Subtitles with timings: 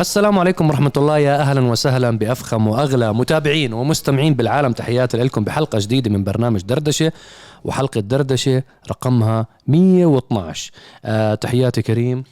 [0.00, 1.18] السلام عليكم ورحمة الله.
[1.18, 4.72] يا أهلا وسهلا بأفخم وأغلى متابعين ومستمعين بالعالم.
[4.72, 7.12] تحياتي لكم بحلقة جديدة من برنامج دردشة
[7.64, 10.70] وحلقة دردشة رقمها 112
[11.04, 12.24] أه تحياتي كريم.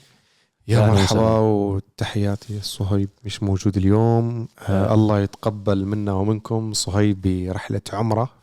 [0.68, 1.39] يا مرحبا.
[1.39, 4.48] وتحياتي صهيب مش موجود اليوم.
[4.69, 4.95] آه.
[4.95, 6.73] الله يتقبل منا ومنكم.
[6.73, 8.36] صهيب برحلة عمرة.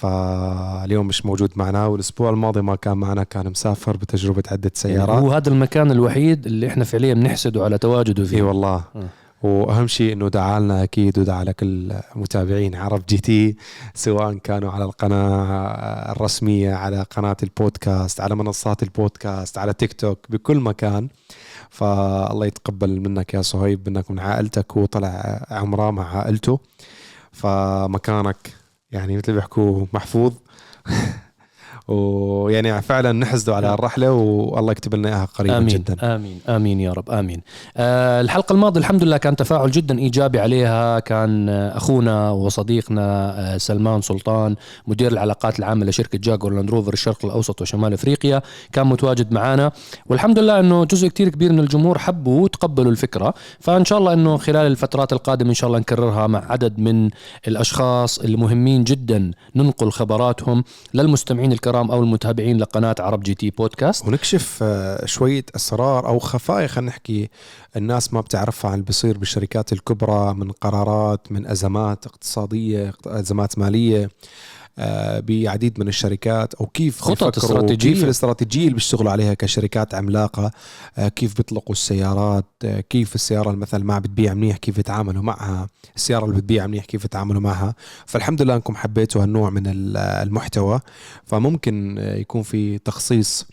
[0.00, 5.22] فاليوم مش موجود معنا والأسبوع الماضي ما كان معنا كان مسافر بتجربة عدة يعني سيارات.
[5.22, 8.84] هو هذا المكان الوحيد اللي إحنا فعليا بنحسده على تواجده إي فيه والله.
[8.96, 9.08] آه.
[9.42, 13.56] وأهم شيء إنه دعا لنا أكيد ودعا لكل متابعين ArabGT
[13.94, 20.60] سواء كانوا على القناة الرسمية على قناة البودكاست على منصات البودكاست على تيك توك بكل
[20.60, 21.08] مكان.
[21.70, 26.60] فالله يتقبل منك يا صهيب منك من عائلتك وطلع عمرة مع عائلته.
[27.32, 28.52] فمكانك
[28.92, 30.34] يعني مثل بيحكوا محفوظ.
[31.88, 35.68] ويعني فعلا نحسده على الرحلة والله يكتب لنا إياها قريبا آمين.
[35.68, 35.96] جدا.
[36.14, 36.40] آمين.
[36.48, 37.10] آمين يا رب.
[37.10, 37.40] آمين.
[37.76, 40.98] آه الحلقة الماضية الحمد لله كان تفاعل جدا إيجابي عليها.
[41.00, 43.04] كان أخونا وصديقنا
[43.54, 48.42] آه سلمان سلطان مدير العلاقات العامة لشركة جاكور لاند روفر الشرق الأوسط وشمال أفريقيا
[48.72, 49.72] كان متواجد معنا
[50.06, 53.34] والحمد لله أنه جزء كتير كبير من الجمهور حبوا وتقبلوا الفكرة.
[53.60, 57.10] فإن شاء الله أنه خلال الفترات القادمة إن شاء الله نكررها مع عدد من
[57.48, 59.30] الأشخاص المهمين جدا.
[59.56, 60.64] ننقل خبراتهم
[60.94, 61.77] للمستمعين الكرام.
[61.80, 64.06] أو المتابعين لقناة عرب جي تي بودكاست.
[64.08, 67.28] ونكشف آه، شوية أسرار أو خفايا خلينا نحكي
[67.76, 74.04] الناس ما بتعرفها عن اللي بيصير بالشركات الكبرى من قرارات من أزمات اقتصادية أزمات مالية.
[74.04, 74.08] آه،
[75.20, 77.92] بعديد من الشركات أو كيف خطط بيفكروا، استراتيجية.
[77.94, 80.50] كيف الاستراتيجية اللي بيشتغلوا عليها كشركات عملاقة
[80.98, 86.24] آه، كيف بيطلقوا السيارات آه، كيف السيارة مثلا ما بتبيع منيح كيف يتعاملوا معها السيارة
[86.24, 87.74] اللي بتبيع منيح كيف يتعاملوا معها.
[88.06, 90.80] فالحمد لله إنكم حبيتوا هالنوع من ال- المحتوى.
[91.24, 93.46] فممكن آه، يكون في تخصيص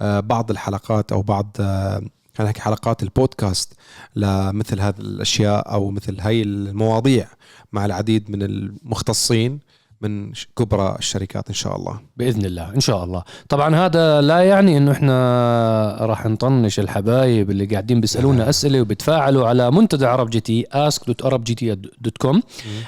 [0.00, 2.02] آه، بعض الحلقات أو بعض آه،
[2.34, 3.72] خلينا نحكي حلقات البودكاست
[4.16, 7.28] لمثل هذه الأشياء أو مثل هاي المواضيع
[7.72, 9.60] مع العديد من المختصين.
[10.00, 12.00] من كبرى الشركات إن شاء الله.
[12.16, 13.22] بإذن الله إن شاء الله.
[13.48, 19.70] طبعا هذا لا يعني إنه إحنا راح نطنش الحبايب اللي قاعدين بيسألونا أسئلة وبتفاعلوا على
[19.70, 22.40] منتدى ArabGT ask.arabgt.com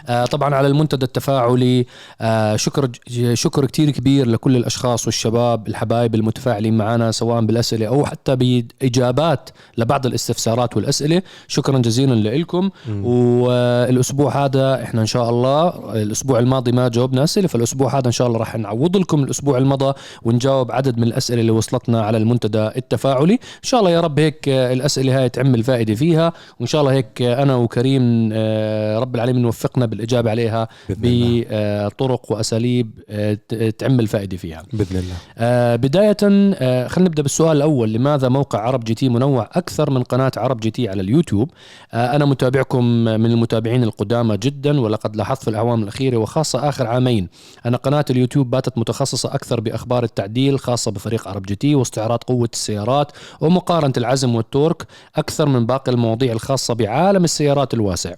[0.06, 1.86] آه طبعا على المنتدى التفاعلي.
[2.20, 2.90] آه شكر
[3.34, 10.06] شكر كتير كبير لكل الأشخاص والشباب الحبايب المتفاعلين معنا سواء بالأسئلة أو حتى بإجابات لبعض
[10.06, 11.22] الاستفسارات والأسئلة.
[11.48, 12.70] شكرا جزيلا لكم.
[13.04, 18.26] والاسبوع هذا إحنا إن شاء الله الأسبوع الماضي ما جاوبنا أسئلة فالأسبوع هذا إن شاء
[18.26, 23.32] الله راح نعوض لكم الأسبوع المضى ونجاوب عدد من الأسئلة اللي وصلتنا على المنتدى التفاعلي.
[23.34, 26.92] إن شاء الله يا رب هيك آه، الأسئلة هاي تعمل فائده فيها وإن شاء الله
[26.92, 30.68] هيك آه، أنا وكريم آه، رب العالمين وفقنا بالإجابة عليها.
[30.88, 34.62] بطرق وأساليب آه، ت- تعمل فائده فيها.
[34.72, 35.76] بإذن الله.
[35.76, 40.32] بداية آه، خلينا نبدأ بالسؤال الأول لماذا موقع عرب جي تي منوع أكثر من قناة
[40.36, 41.50] عرب جي تي على اليوتيوب؟
[41.94, 47.28] أنا متابعكم من المتابعين القدامى جدا ولقد لاحظت في الأعوام الأخيرة وخاصة آخر عامين.
[47.66, 52.48] أن قناة اليوتيوب باتت متخصصة أكثر بأخبار التعديل خاصة بفريق عرب جي تي واستعراض قوة
[52.52, 54.86] السيارات ومقارنة العزم والتورك
[55.16, 58.14] أكثر من باقي المواضيع الخاصة بعالم السيارات الواسع.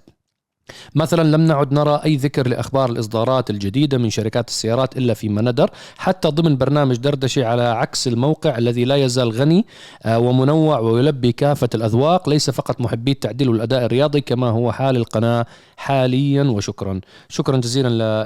[0.95, 5.69] مثلا لم نعد نرى أي ذكر لأخبار الإصدارات الجديدة من شركات السيارات إلا فيما ندر
[5.97, 9.65] حتى ضمن برنامج دردشة على عكس الموقع الذي لا يزال غني
[10.03, 15.45] آه، ومنوع ويلبي كافة الأذواق ليس فقط محبي التعديل والأداء الرياضي كما هو حال القناة
[15.77, 17.01] حاليا وشكرا.
[17.29, 18.25] شكرا جزيلا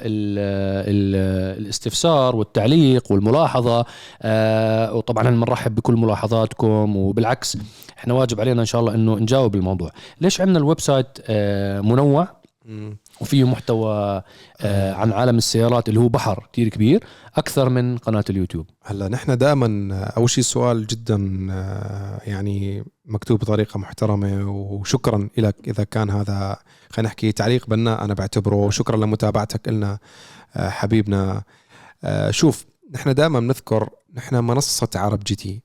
[0.87, 3.85] للاستفسار والتعليق والملاحظة
[4.21, 7.57] آه، وطبعا بنرحب بكل ملاحظاتكم وبالعكس
[7.97, 9.91] إحنا واجب علينا إن شاء الله إنه نجاوب الموضوع.
[10.21, 12.26] ليش عندنا ال website آه، منوع؟
[13.21, 14.23] وفيه محتوى
[14.61, 17.03] آه، عن عالم السيارات اللي هو بحر كتير كبير
[17.35, 18.69] أكثر من قناة اليوتيوب.
[18.83, 25.83] هلا نحن دائما أول شيء سؤال جدا آه، يعني مكتوب بطريقة محترمة وشكرا لك إذا
[25.83, 26.57] كان هذا
[26.89, 29.99] خلينا نحكي تعليق بناء أنا بعتبره وشكرا لمتابعتك لنا
[30.55, 31.43] آه، حبيبنا.
[32.03, 35.61] آه، شوف نحن دائما بنذكر نحن منصة عرب جي تي.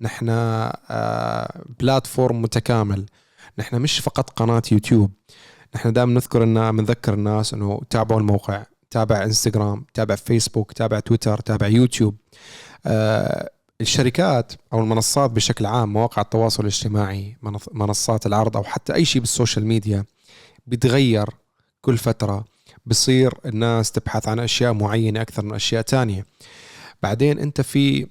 [0.00, 3.06] نحن آه، platform متكامل.
[3.58, 5.10] نحن مش فقط قناة يوتيوب.
[5.76, 11.40] نحن دائما نذكر ان بنذكر الناس إنه تابعوا الموقع تابع إنستغرام تابع فيسبوك تابع تويتر
[11.40, 12.16] تابع يوتيوب.
[12.86, 13.50] آه،
[13.80, 19.20] الشركات أو المنصات بشكل عام مواقع التواصل الاجتماعي منص- منصات العرض أو حتى أي شيء
[19.20, 20.04] بال social media
[20.66, 21.28] بيتغير
[21.80, 22.44] كل فترة.
[22.86, 26.26] بصير الناس تبحث عن أشياء معينة أكثر من أشياء تانية.
[27.02, 28.06] بعدين أنت في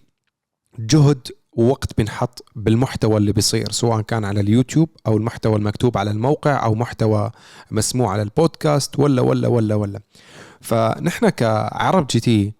[0.80, 6.66] جهد ووقت بنحط بالمحتوى اللي بيصير سواء كان على اليوتيوب أو المحتوى المكتوب على الموقع
[6.66, 7.32] أو محتوى
[7.72, 10.00] مسموع على البودكاست ولا ولا ولا ولا.
[10.62, 12.54] فنحن كعرب جي تي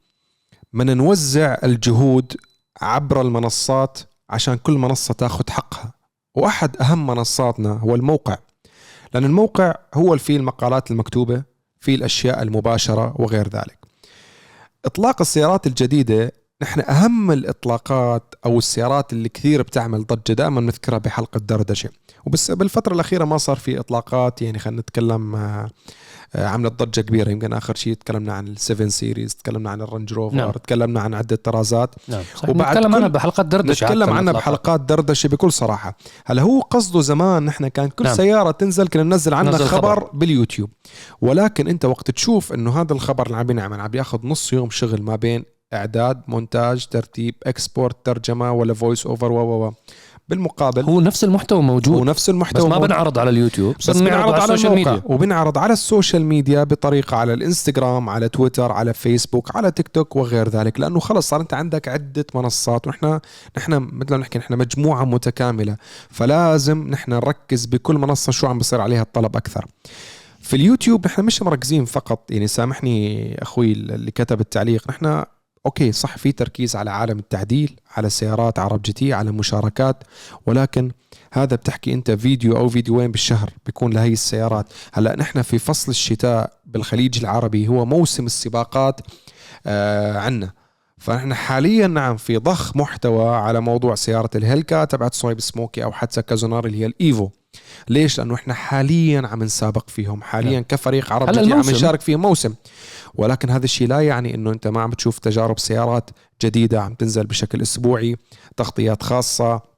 [0.74, 2.38] بدنا نوزع الجهود
[2.82, 4.00] عبر المنصات
[4.30, 5.94] عشان كل منصة تاخذ حقها.
[6.36, 8.38] وأحد أهم منصاتنا هو الموقع
[9.14, 11.44] لأن الموقع هو فيه المقالات المكتوبة
[11.80, 13.78] فيه الأشياء المباشرة وغير ذلك.
[14.86, 16.32] إطلاق السيارات الجديدة
[16.62, 21.90] نحن أهم الإطلاقات أو السيارات اللي كثير بتعمل ضجة دائما نذكرها بحلقة دردشه
[22.26, 25.70] وبس بالفترة الأخيرة ما صار في إطلاقات يعني خلينا نتكلم آه،
[26.36, 30.36] آه، عملت ضجة كبيرة يمكن آخر شيء تكلمنا عن ال7 series تكلمنا عن الرنج روفر
[30.36, 30.52] نعم.
[30.52, 34.34] تكلمنا عن عدة طرازات نعم صح وبعد نتكلم كل- عنها بحلقات دردشه نتكلم عنها.
[34.34, 38.16] بحلقات دردشه بكل صراحة هلا هو قصده زمان نحن كان كل نعم.
[38.16, 39.68] سيارة تنزل كنا ننزل عنها خبر,
[40.00, 40.10] خبر.
[40.14, 40.70] باليوتيوب
[41.22, 45.02] ولكن أنت وقت تشوف إنه هذا الخبر اللي عم بينعمل عم بياخذ نص يوم شغل
[45.02, 49.74] ما بين إعداد مونتاج ترتيب export ترجمة ولا voice over و و
[50.30, 52.90] بالمقابل هو نفس المحتوى هو موجود نفس بس المحتوى ما موجود.
[52.90, 54.92] بنعرض على اليوتيوب بس بس بنعرض على ال social الموقع.
[54.92, 59.88] ميديا وبنعرض على ال social media بطريقة على الإنستغرام على تويتر على فيسبوك على تيك
[59.88, 60.80] توك وغير ذلك.
[60.80, 63.20] لأنه خلص صار أنت عندك عدة منصات ونحن
[63.58, 65.78] نحن مثل ما نحكي نحن مجموعة متكاملة.
[66.10, 69.66] فلازم نحن نركز بكل منصة شو عم بصير عليها الطلب أكثر.
[70.42, 75.24] في اليوتيوب نحن مش مركزين فقط يعني سامحني أخوي اللي كتب التعليق نحن
[75.66, 80.04] okay صح في تركيز على عالم التعديل على السيارات عرب جي تي على مشاركات
[80.46, 80.92] ولكن
[81.34, 86.54] هذا بتحكي أنت فيديو أو فيديوين بالشهر بيكون لهي السيارات هلأ نحن في فصل الشتاء
[86.66, 89.02] بالخليج العربي هو موسم السباقات
[89.66, 90.52] آه عنا
[90.98, 96.22] فنحن حاليا نعم في ضخ محتوى على موضوع سيارة الهيلكات تبعت صهيب سموكي أو حتى
[96.22, 97.30] كازونار اللي هي الإيفو
[97.90, 100.64] ليش؟ لأنه إحنا حاليا عم نسابق فيهم حاليا نعم.
[100.64, 101.60] كفريق عرب جي تي عم.
[101.60, 102.54] نشارك فيه موسم
[103.18, 106.10] ولكن هذا الشيء لا يعني إنه أنت ما عم تشوف تجارب سيارات
[106.44, 108.16] جديدة عم تنزل بشكل أسبوعي
[108.58, 109.76] تغطيات خاصة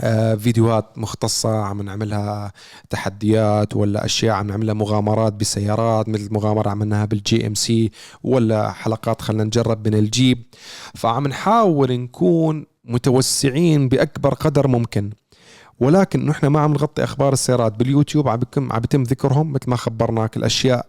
[0.00, 2.52] آه، فيديوهات مختصة عم نعملها
[2.90, 7.90] تحديات ولا أشياء عم نعملها مغامرات بسيارات مثل مغامرة عملناها بالجي إم سي
[8.22, 10.42] ولا حلقات خلينا نجرب من الجيب.
[10.94, 15.10] فعم نحاول نكون متوسعين بأكبر قدر ممكن.
[15.80, 17.78] ولكن نحن ما عم نغطي أخبار السيارات.
[17.78, 18.40] باليوتيوب عم
[18.80, 20.86] بيتم ذكرهم مثل ما خبرناك الأشياء.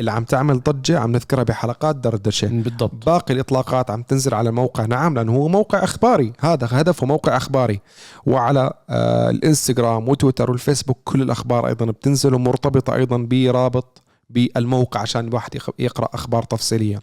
[0.00, 3.06] اللي عم تعمل ضجة عم نذكرها بحلقات دردشه بالضبط.
[3.06, 6.32] باقي الإطلاقات عم تنزل على الموقع نعم لأنه هو موقع أخباري.
[6.40, 7.80] هذا هدفه موقع أخباري.
[8.26, 15.58] وعلى آه الإنستغرام وتويتر والفيسبوك كل الأخبار أيضا بتنزل ومرتبطة أيضا برابط بالموقع عشان الواحد
[15.78, 17.00] يقرأ أخبار تفصيلية.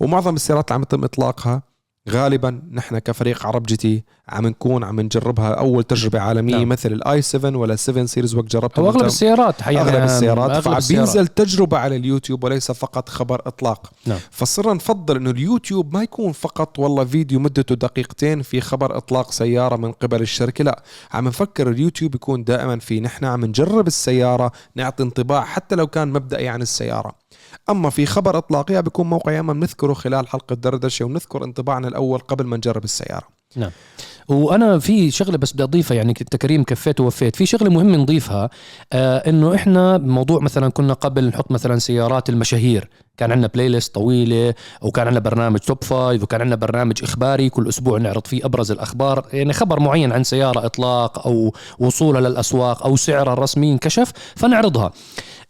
[0.00, 1.62] ومعظم السيارات اللي عم يتم إطلاقها
[2.10, 6.60] غالبا نحن كفريق عرب جي تي عم نكون عم نجربها أول تجربة عالمية نعم.
[6.60, 6.68] نعم.
[6.68, 10.76] مثل ال i7 ولا 7 series وقت جربتها أغلب السيارات حقيقة أغلب السيارات أغلب فعم
[10.76, 11.06] السيارات.
[11.06, 14.18] بينزل تجربة على اليوتيوب وليس فقط خبر إطلاق نعم.
[14.30, 19.76] فصرنا نفضل إنه اليوتيوب ما يكون فقط والله فيديو مدته دقيقتين في خبر إطلاق سيارة
[19.76, 25.02] من قبل الشركة لا عم نفكر اليوتيوب يكون دائما في نحن عم نجرب السيارة نعطي
[25.02, 27.23] انطباع حتى لو كان مبدئي عن السيارة
[27.70, 32.18] أما في خبر اطلاقي بيكون موقع يا اما بنذكره خلال حلقة دردشة ونذكر انطباعنا الأول
[32.18, 33.34] قبل ما نجرب السيارة.
[33.56, 33.70] نعم.
[34.28, 37.36] وأنا في شغلة بس بدي أضيفها يعني انت كريم كفيت ووفيت.
[37.36, 38.50] في شغلة مهم نضيفها
[38.92, 42.88] آه إنه إحنا موضوع مثلا كنا قبل نحط مثلا سيارات المشاهير.
[43.16, 47.48] كان عندنا playlist طويلة وكان عندنا برنامج Top Five وكان عندنا برنامج إخباري.
[47.50, 49.26] كل أسبوع نعرض فيه أبرز الأخبار.
[49.32, 54.92] يعني خبر معين عن سيارة إطلاق أو وصولها للأسواق أو سعرها الرسمي انكشف فنعرضها.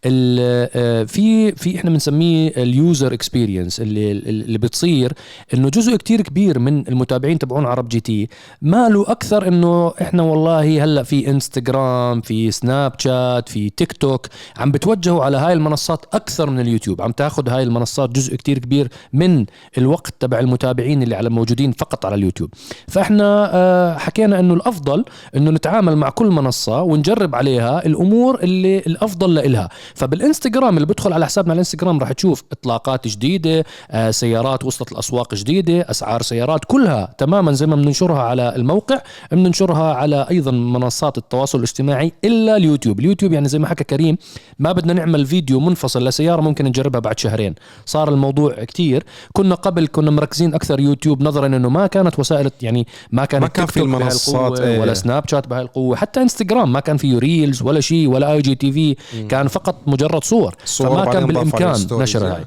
[0.04, 5.12] في في إحنا بنسميه ال user experience اللي اللي بتصير
[5.54, 8.28] إنه جزء كتير كبير من المتابعين تبعون عرب جي تي.
[8.62, 14.72] ماله أكثر إنه إحنا والله هلأ في انستغرام في سناب شات في تيك توك عم
[14.72, 17.02] بتوجهوا على هاي المنصات أكثر من اليوتيوب.
[17.02, 19.46] عم تاخذ هاي المنصات جزء كتير كبير من
[19.78, 22.50] الوقت تبع المتابعين اللي على موجودين فقط على اليوتيوب.
[22.88, 25.04] فإحنا آه، حكينا إنه الأفضل
[25.36, 29.68] إنه نتعامل مع كل منصة ونجرب عليها الأمور اللي الأفضل لإلها.
[29.94, 35.34] فبالإنستغرام اللي بدخل على حسابنا على الإنستغرام راح تشوف إطلاقات جديدة آه، سيارات وصلت الأسواق
[35.34, 39.00] جديدة أسعار سيارات كلها تماما زي ما بننشرها على الموقع
[39.32, 43.00] بننشرها على أيضا منصات التواصل الاجتماعي إلا اليوتيوب.
[43.00, 44.18] اليوتيوب يعني زي ما حكى كريم
[44.58, 47.54] ما بدنا نعمل فيديو منفصل لسيارة ممكن نجربها بعد شهرين.
[47.86, 49.04] صار الموضوع كتير.
[49.32, 53.48] كنا قبل كنا مركزين أكثر يوتيوب نظرا إنه ما كانت وسائل يعني ما كان ما
[53.48, 54.80] كان في المنصات، إيه.
[54.80, 58.96] ولا سناب شات بهاي القوه حتى انستغرام ما كان فيه reels ولا شيء ولا IGTV
[59.28, 62.34] كان فقط مجرد صور صور فما كان بالإمكان stories نشر يعني.
[62.34, 62.44] هاي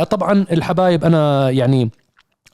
[0.00, 1.90] آه، طبعا الحبايب أنا يعني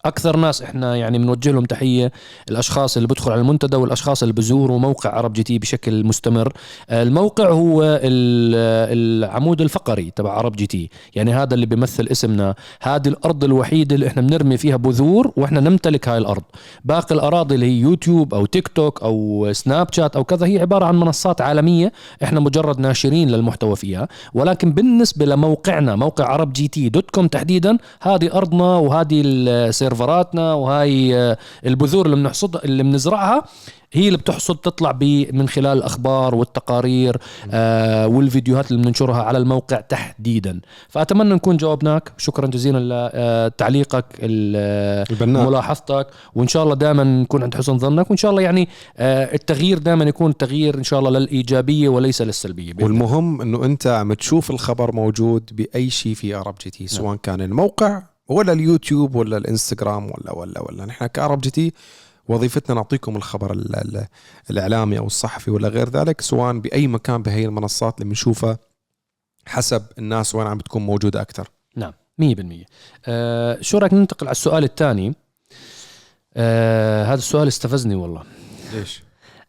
[0.04, 2.12] أكثر ناس إحنا يعني بنوجه لهم تحية
[2.50, 6.52] الأشخاص اللي بدخلوا على المنتدى والأشخاص اللي بزوروا موقع عرب جي تي بشكل مستمر.
[6.90, 10.90] آه، الموقع هو ال- العمود الفقري تبع عرب جي تي.
[11.14, 12.54] يعني هذا اللي بيمثل اسمنا.
[12.80, 16.42] هذه الأرض الوحيدة اللي إحنا بنرمي فيها بذور وإحنا نمتلك هاي الأرض.
[16.84, 20.84] باقي الأراضي اللي هي يوتيوب أو تيك توك أو سناب شات أو كذا هي عبارة
[20.84, 21.92] عن منصات عالمية
[22.22, 24.08] إحنا مجرد ناشرين للمحتوى فيها.
[24.34, 29.22] ولكن بالنسبة لموقعنا موقع عرب جي تي dot com تحديدا هذه أرضنا وهذه
[29.90, 33.44] سيرفراتنا وهاي آه، البذور اللي بنحصد اللي بنزرعها
[33.92, 34.98] هي اللي بتحصد تطلع
[35.32, 37.16] من خلال الأخبار والتقارير
[37.50, 40.60] آه والفيديوهات اللي بننشرها على الموقع تحديدا.
[40.88, 42.12] فأتمنى نكون جاوبناك.
[42.18, 44.04] شكرا جزيلا لتعليقك
[45.22, 46.06] ملاحظتك.
[46.34, 48.10] وإن شاء الله دائما نكون عند حسن ظنك.
[48.10, 52.72] وإن شاء الله يعني آه التغيير دائما يكون تغيير إن شاء الله للإيجابية وليس للسلبية
[52.80, 57.40] والمهم إنه أنت عم تشوف الخبر موجود بأي شيء في عرب جي تي سواء كان
[57.40, 60.84] الموقع ولا اليوتيوب ولا الإنستغرام ولا ولا ولا.
[60.86, 61.72] نحن كعرب جي تي
[62.28, 63.52] وظيفتنا نعطيكم الخبر
[64.50, 68.58] الإعلامي أو الصحفي ولا غير ذلك سواء بأي مكان بهي المنصات اللي بنشوفها
[69.46, 72.24] حسب الناس وين عم بتكون موجودة أكثر نعم 100%
[73.06, 75.14] آه شو رأيك ننتقل على السؤال الثاني؟
[76.34, 78.22] آه هذا السؤال استفزني والله.
[78.72, 79.02] ليش؟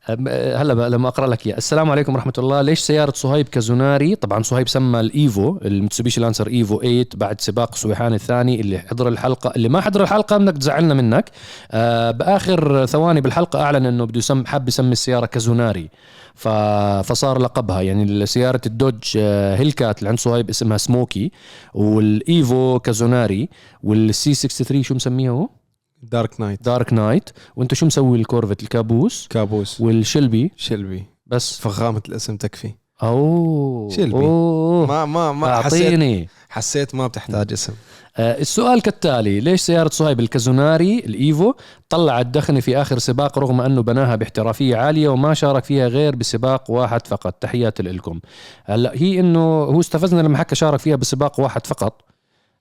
[0.05, 1.57] هلا لما أقرأ لك إياه.
[1.57, 2.61] السلام عليكم ورحمة الله.
[2.61, 7.75] ليش سيارة صهيب كازوناري؟ طبعا صهيب سمى ال Evo المتسوبيشي لانسر Evo 8 بعد سباق
[7.75, 11.29] سويحان الثاني اللي حضر الحلقة اللي ما حضر الحلقة بدك تزعلنا منك.
[11.71, 15.89] آه بآخر ثواني بالحلقة أعلن إنه بده يسمي حاب يسمي السيارة كازوناري.
[17.03, 17.81] فصار لقبها.
[17.81, 21.31] يعني سيارة الدوج آه، Hellcat اللي عند صهيب اسمها Smokey
[21.73, 23.49] وال Evo كازوناري
[23.83, 25.49] وال C 63 شو مسميها هو؟
[26.03, 29.27] Dark Knight Dark Knight وانت شو مسوي ال Corvette الكابوس.
[29.29, 29.81] كابوس.
[29.81, 30.51] وال Shelby.
[30.55, 31.05] Shelby.
[31.25, 31.59] بس.
[31.59, 32.71] فخامة الاسم تكفي.
[33.03, 33.89] أوه.
[33.89, 34.25] Shelby.
[34.25, 34.85] أوه.
[34.87, 36.17] ما ما ما أعطيني.
[36.17, 37.73] حسيت حسيت ما بتحتاج اسم.
[38.17, 41.53] آه السؤال كالتالي ليش سيارة صهيب الكازوناري ال Evo
[41.89, 46.71] طلعت دخنة في آخر سباق رغم أنه بناها باحترافية عالية وما شارك فيها غير بسباق
[46.71, 48.19] واحد فقط؟ تحياتي لكم
[48.65, 52.01] هلا هي أنه هو استفزنا لما حكى شارك فيها بسباق واحد فقط.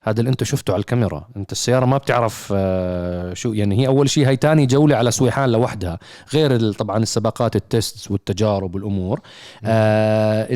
[0.02, 1.28] هذا اللي انت شفته على الكاميرا.
[1.37, 5.52] انت السيارة ما بتعرف آه، شو يعني هي أول شيء هي تاني جولة على سويحان
[5.52, 5.99] لوحدها
[6.35, 9.21] غير طبعا السباقات التست والتجارب والأمور.
[9.64, 10.49] آه,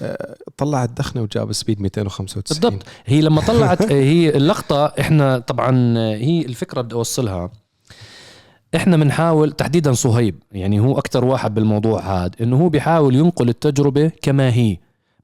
[0.00, 2.86] آه، طلعت دخنة وجاب سبيد 295 بالضبط.
[3.06, 7.50] هي لما طلعت هي اللقطة إحنا طبعا هي الفكرة بدي أوصلها.
[8.76, 14.12] إحنا بنحاول تحديدا صهيب يعني هو أكثر واحد بالموضوع هذا إنه هو بيحاول ينقل التجربة
[14.22, 14.76] كما هي.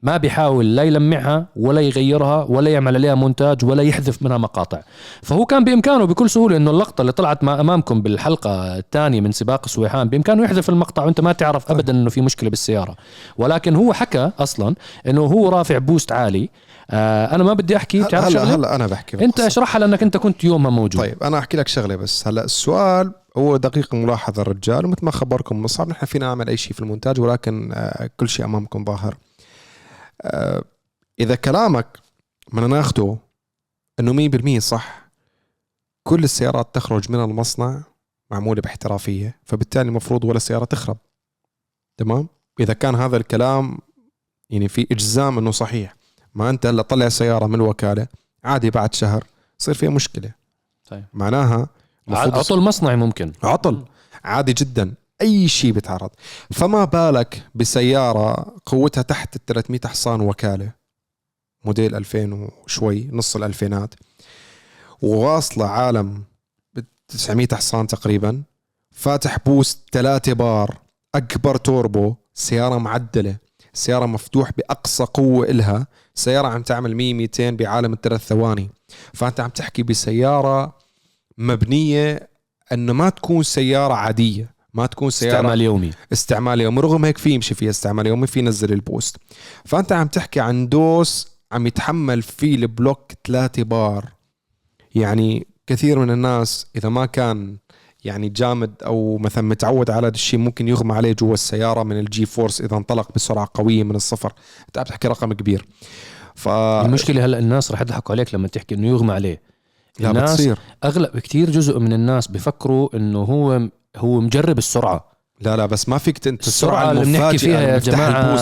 [0.03, 4.81] ما بيحاول لا يلمعها ولا يغيرها ولا يعمل عليها مونتاج ولا يحذف منها مقاطع.
[5.23, 9.69] فهو كان بإمكانه بكل سهولة إنه اللقطة اللي طلعت ما أمامكم بالحلقة الثانية من سباق
[9.69, 11.71] سويحان بإمكانه يحذف المقطع وأنت ما تعرف.
[11.71, 11.93] ابدا.
[11.93, 12.97] إنه في مشكلة بالسيارة.
[13.39, 14.75] ولكن هو حكى أصلا
[15.07, 16.51] إنه هو رافع بوست عالي.
[16.91, 20.17] آه أنا ما بدي أحكي تعرف هلا شغلة؟ هلا أنا بحكي أنت اشرحها لأنك أنت
[20.17, 21.01] كنت يومها موجود.
[21.01, 22.29] طيب أنا أحكي لك شغلة بس.
[22.29, 26.73] هلا السؤال هو دقيق ملاحظة الرجال ومثل ما خبركم مصعب نحن فينا نعمل أي شيء
[26.73, 29.15] في المونتاج ولكن آه كل شيء أمامكم ظاهر.
[31.21, 31.99] إذا كلامك
[32.53, 33.17] بدنا ناخده
[34.01, 35.11] إنه 100% صح
[36.03, 37.83] كل السيارات تخرج من المصنع
[38.31, 40.97] معمولة باحترافية فبالتالي المفروض ولا سياره تخرب.
[41.97, 42.29] تمام؟
[42.61, 43.79] إذا كان هذا الكلام
[44.51, 45.95] يعني في إجزام إنه صحيح
[46.35, 48.07] ما أنت هلا طلع سيارة من الوكالة
[48.45, 49.25] عادي بعد شهر
[49.61, 50.33] يصير فيها مشكلة.
[50.89, 51.05] طيب.
[51.15, 51.69] معناها
[52.09, 53.33] عطل مصنعي ممكن.
[53.43, 53.85] عطل.
[54.25, 54.95] عادي جدا.
[55.23, 56.11] أي شيء بيتعرض
[56.51, 60.73] فما بالك بسيارة قوتها تحت ال 300 حصان وكالة؟
[61.65, 63.95] موديل 2000 وشوي نص الألفينات.
[65.03, 66.25] وواصلة عالم
[66.75, 68.43] ب 900 حصان تقريبا.
[68.91, 70.79] فاتح boost 3 بار
[71.15, 73.37] أكبر توربو سيارة معدلة.
[73.73, 75.87] سيارة مفتوح بأقصى قوة إلها.
[76.15, 78.71] سيارة عم تعمل 100 200 بعالم الثلاث ثواني.
[79.15, 80.79] فأنت عم تحكي بسيارة
[81.39, 82.29] مبنية
[82.73, 84.55] إنه ما تكون سيارة عادية.
[84.75, 85.37] ما تكون سيارة.
[85.37, 85.91] استعمال يومي.
[86.13, 86.81] استعمال يومي.
[86.81, 89.17] رغم هيك في يمشي فيها استعمال يومي في ينزل ال boost.
[89.65, 94.13] فأنت عم تحكي عن دوس عم يتحمل فيه البلوك 3 بار.
[94.95, 97.57] يعني كثير من الناس إذا ما كان
[98.05, 102.27] يعني جامد أو مثلا متعود على هذا الشيء ممكن يغمى عليه جوا السيارة من ال
[102.27, 104.33] G-force إذا انطلق بسرعة قوية من الصفر.
[104.67, 105.67] أنت عم تحكي رقم كبير.
[106.35, 109.43] ف المشكلة هلأ الناس رح يضحكوا عليك لما تحكي إنه يغمى عليه.
[110.01, 110.59] لا الناس بتصير.
[110.85, 115.11] أغلب كثير جزء من الناس بفكروا إنه هو هو مجرب السرعة.
[115.41, 118.37] لا لا بس ما فيك انت السرعة اللي بنحكي فيها يا جماعة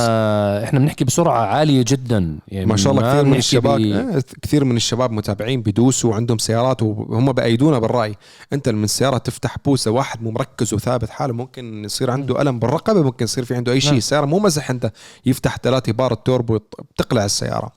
[0.64, 2.38] إحنا بنحكي بسرعة عالية جدا.
[2.48, 3.98] يعني ما شاء الله كثير من الشباب بي...
[3.98, 8.14] إيه، كثير من الشباب متابعين بدوسوا وعندهم سيارات وهم بأيدونا بالرأي.
[8.52, 13.02] أنت من السياره تفتح بوسة واحد مو مركز وثابت حاله ممكن يصير عنده ألم بالرقبة
[13.02, 13.90] ممكن يصير في عنده أي شيء.
[13.90, 13.98] نعم.
[13.98, 14.92] السياره مو مزح أنت
[15.26, 16.58] يفتح ثلاثة بار التوربو
[16.94, 17.72] بتقلع السيارة.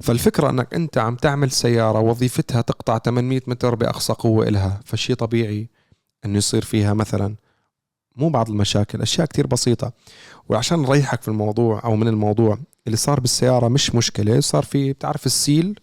[0.00, 5.79] فالفكرة أنك أنت عم تعمل سيارة وظيفتها تقطع 800 متر بأقصى قوة إلها فشي طبيعي.
[6.24, 7.36] إنه يصير فيها مثلا
[8.16, 9.92] مو بعض المشاكل أشياء كتير بسيطة.
[10.48, 14.40] وعشان نريحك في الموضوع أو من الموضوع اللي صار بالسيارة مش مشكلة.
[14.40, 15.80] صار في بتعرف ال seal؟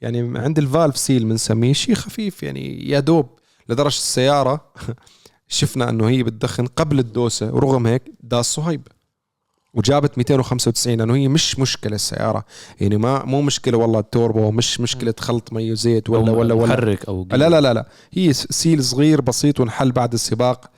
[0.00, 3.26] يعني عند ال valve seal بنسميه شيء خفيف يعني يا دوب
[3.68, 4.72] لدرجة السيارة
[5.48, 8.88] شفنا إنه هي بتدخن قبل الدوسة ورغم هيك داس صهيب.
[9.74, 12.44] وجابت 295 لأنه هي مش مشكلة السيارة.
[12.80, 16.66] يعني ما مو مشكلة والله التوربو مش مشكلة خلط مي وزيت ولا أو ولا ولا
[16.66, 17.88] محرك أو لا لا لا لا.
[18.12, 20.70] هي seal صغير بسيط ونحل بعد السباق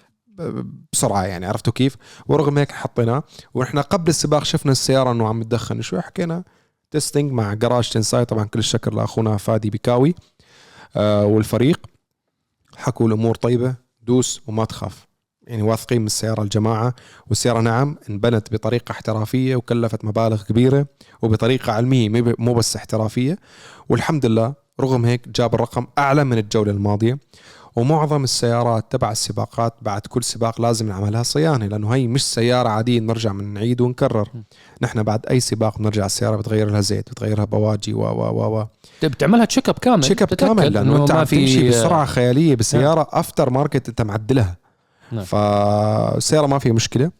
[0.92, 1.96] بسرعة يعني عرفتوا كيف؟
[2.26, 3.22] ورغم هيك حطيناه.
[3.54, 5.82] ونحن قبل السباق شفنا السيارة إنه عم تدخن.
[5.82, 6.44] شوي حكينا؟
[6.90, 10.14] testing مع جراج تنساي طبعا كل الشكر لأخونا فادي بكاوي
[10.96, 11.86] آه والفريق.
[12.76, 15.06] حكوا الأمور طيبة دوس وما تخاف.
[15.46, 16.94] يعني واثقين من السيارة الجماعة
[17.26, 20.86] والسيارة نعم انبنت بطريقة احترافية وكلفت مبالغ كبيرة
[21.22, 23.38] وبطريقة علمية مو بس احترافية.
[23.88, 27.18] والحمد لله رغم هيك جاب الرقم أعلى من الجولة الماضية.
[27.76, 33.00] ومعظم السيارات تبع السباقات بعد كل سباق لازم نعملها صيانة لأنه هي مش سيارة عادية
[33.00, 34.28] نرجع من نعيد ونكرر.
[34.82, 38.66] نحن بعد أي سباق بنرجع السيارة بتغير لها زيت بتغيرها بواجي و و و و.
[39.02, 43.88] بتعملها check up كامل؟ check up كامل لأنه أنت عم تمشي بسرعة خيالية بسيارة aftermarket
[43.88, 44.63] أنت معدلها.
[45.12, 45.24] نعم.
[45.24, 47.10] فالسيارة ما فيها مشكلة.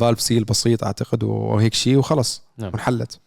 [0.00, 2.42] valve seal بسيط أعتقد وهيك شيء وخلص.
[2.58, 2.72] نعم.
[2.72, 3.20] انحلت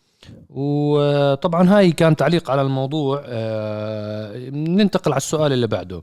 [0.50, 3.24] وطبعا هاي كان تعليق على الموضوع.
[3.26, 6.02] آه، ننتقل على السؤال اللي بعده.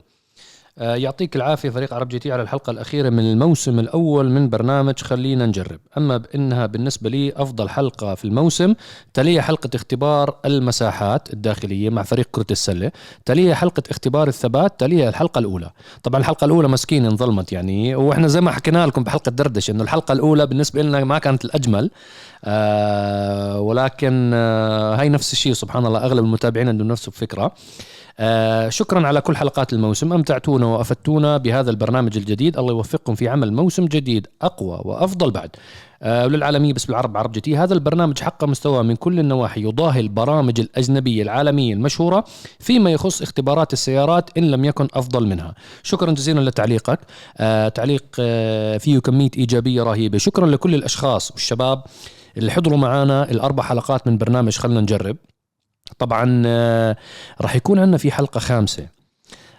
[0.77, 5.45] يعطيك العافية فريق عرب جي تي على الحلقة الأخيرة من الموسم الأول من برنامج خلينا
[5.45, 5.79] نجرب.
[5.97, 8.73] علما بأنها بالنسبة لي أفضل حلقة في الموسم
[9.13, 12.91] تليها حلقة اختبار المساحات الداخلية مع فريق كرة السلة
[13.25, 15.71] تليها حلقة اختبار الثبات تليها الحلقة الأولى.
[16.03, 20.11] طبعا الحلقة الأولى مسكين انظلمت يعني وإحنا زي ما حكينا لكم بحلقة دردش إنه الحلقة
[20.11, 21.91] الأولى بالنسبة لنا ما كانت الأجمل.
[22.45, 27.51] آه ولكن آه هاي نفس الشيء سبحان الله أغلب المتابعين عندهم نفس الفكرة.
[28.19, 30.13] آه شكرا على كل حلقات الموسم.
[30.13, 32.57] أمتعتونا وأفدتونا بهذا البرنامج الجديد.
[32.57, 35.49] الله يوفقكم في عمل موسم جديد أقوى وأفضل بعد.
[36.03, 40.59] آه وللعالمية بس بالعرب عرب جتي هذا البرنامج حقق مستوى من كل النواحي يضاهي البرامج
[40.59, 42.25] الأجنبية العالمية المشهورة
[42.59, 45.55] فيما يخص اختبارات السيارات إن لم يكن أفضل منها.
[45.83, 46.99] شكرا جزيلا لتعليقك.
[47.37, 50.17] آه تعليق آه فيه كمية إيجابية رهيبة.
[50.17, 51.83] شكرا لكل الأشخاص والشباب
[52.37, 55.17] اللي حضروا معنا الأربع حلقات من برنامج خلنا نجرب.
[55.99, 56.97] طبعا آه،
[57.41, 58.87] راح يكون عندنا في حلقة خامسة.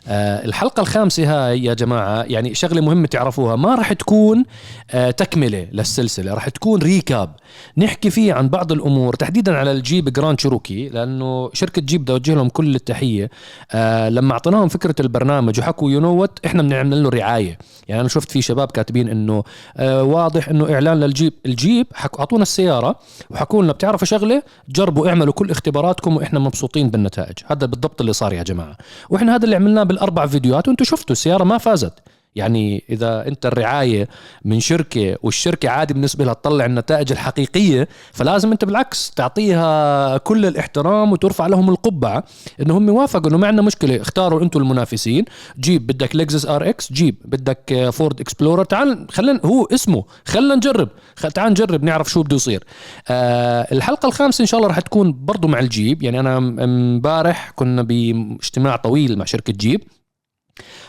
[0.09, 4.45] آه، الحلقة الخامسة هاي يا جماعة يعني شغلة مهمة تعرفوها ما راح تكون
[4.91, 7.31] آه، تكملة للسلسلة راح تكون recap
[7.77, 12.49] نحكي فيه عن بعض الأمور تحديدا على الجيب Grand Cherokee لأنه شركة جيب بدي لهم
[12.49, 13.31] كل التحية.
[13.73, 17.59] آه، لما أعطيناهم فكرة البرنامج وحكوا you know what إحنا بنعمل له رعاية.
[17.89, 19.45] يعني أنا شفت في شباب كاتبين إنه
[19.81, 22.97] واضح إنه إعلان لل Jeep ال Jeep حكوا أعطونا السيارة
[23.31, 27.35] وحكوا لنا بتعرفوا شغلة جربوا اعملوا كل اختباراتكم وإحنا مبسوطين بالنتائج.
[27.47, 28.77] هذا بالضبط اللي صار يا جماعة.
[29.11, 31.93] وإحنا هذا اللي عملناه بالأربع فيديوهات وأنتم شفتوا السيارة ما فازت.
[32.35, 34.09] يعني إذا أنت الرعاية
[34.45, 41.13] من شركة والشركة عادي بالنسبة لها تطلع النتائج الحقيقية فلازم أنت بالعكس تعطيها كل الاحترام
[41.13, 42.25] وترفع لهم القبعة
[42.61, 45.25] انه هم وافقوا إنه ما عندنا مشكلة اختاروا أنتم المنافسين.
[45.61, 50.89] جيب بدك لكزس RX جيب بدك فورد إكسبلورر تعال خلينا هو اسمه خلينا نجرب
[51.35, 52.65] تعال نجرب نعرف شو بده يصير.
[53.09, 57.83] آه الحلقة الخامسة إن شاء الله راح تكون برضو مع الجيب يعني أنا امبارح كنا
[57.83, 59.83] باجتماع طويل مع شركة جيب.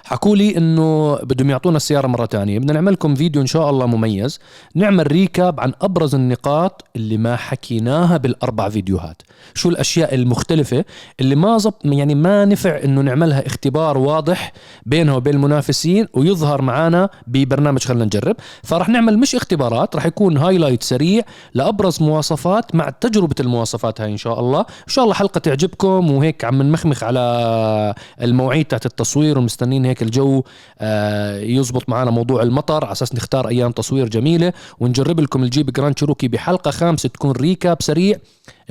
[0.08, 3.86] حكوا لي إنه بدهم يعطونا السيارة مرة ثانية بدنا نعمل لكم فيديو إن شاء الله
[3.86, 4.40] مميز.
[4.76, 9.22] نعمل recap عن أبرز النقاط اللي ما حكيناها بالأربع فيديوهات.
[9.54, 10.86] شو الأشياء المختلفة
[11.20, 14.54] اللي ما زبط يعني ما نفع إنه نعملها اختبار واضح
[14.86, 18.36] بينها وبين المنافسين ويظهر معنا ببرنامج خلينا نجرب.
[18.64, 24.18] فراح نعمل مش اختبارات راح يكون هايلايت سريع لأبرز مواصفات مع تجربة المواصفات هاي إن
[24.18, 24.60] شاء الله.
[24.60, 30.44] إن شاء الله حلقة تعجبكم وهيك عم نمخمخ على المواعيد تاعت التصوير ومستنين هيك الجو
[30.80, 34.54] آه، يزبط معنا موضوع المطر على أساس نختار أيام تصوير جميلة.
[34.80, 38.18] ونجرب لكم الجيب جراند شيروكي بحلقة خامسة تكون recap سريع.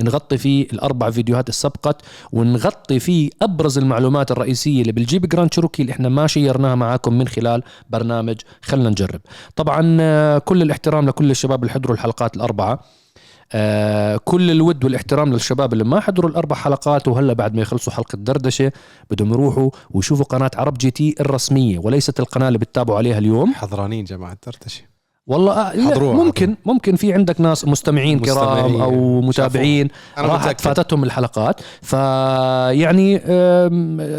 [0.00, 5.82] نغطي فيه الأربع فيديوهات اللي سبقت ونغطي فيه أبرز المعلومات الرئيسية اللي بالجيب جراند شيروكي
[5.82, 9.20] اللي إحنا ما share ناها معاكم من خلال برنامج خلنا نجرب.
[9.56, 12.80] طبعا آه، كل الاحترام لكل الشباب اللي حضروا الحلقات الأربعة.
[13.56, 18.16] آه كل الود والاحترام للشباب اللي ما حضروا الأربع حلقات وهلا بعد ما يخلصوا حلقة
[18.16, 18.72] دردشه
[19.10, 23.54] بدهم يروحوا ويشوفوا قناة عرب جي تي الرسمية وليست القناة اللي بتتابعوا عليها اليوم.
[23.54, 24.93] حضرانين يا جماعة دردشه
[25.26, 26.56] والله آه ممكن حضروا.
[26.64, 29.88] ممكن في عندك ناس مستمعين, مستمعين كرام أو متابعين.
[30.18, 31.60] راحت فاتتهم الحلقات.
[31.82, 33.18] فيعني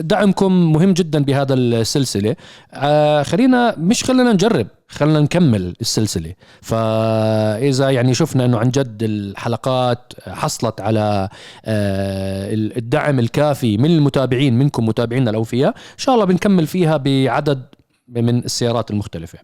[0.01, 2.35] دعمكم مهم جدا بهذا السلسلة.
[2.73, 6.33] آه، خلينا مش خلينا نجرب خلينا نكمل السلسلة.
[6.61, 11.29] فاذا يعني شفنا إنه عن جد الحلقات حصلت على
[11.65, 17.61] آه، الدعم الكافي من المتابعين منكم متابعينا الأوفياء إن شاء الله بنكمل فيها بعدد
[18.07, 19.39] من السيارات المختلفة.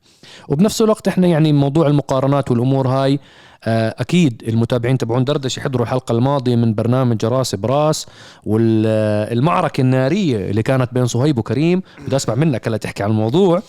[0.48, 3.20] وبنفس الوقت إحنا يعني موضوع المقارنات والأمور هاي
[3.64, 8.08] آه، أكيد المتابعين تبعون دردشة يحضروا الحلقة الماضية من برنامج راس براس
[8.46, 13.62] والمعركة النارية اللي كانت بين صهيب وكريم بدي أسمع منك هلأ تحكي عن الموضوع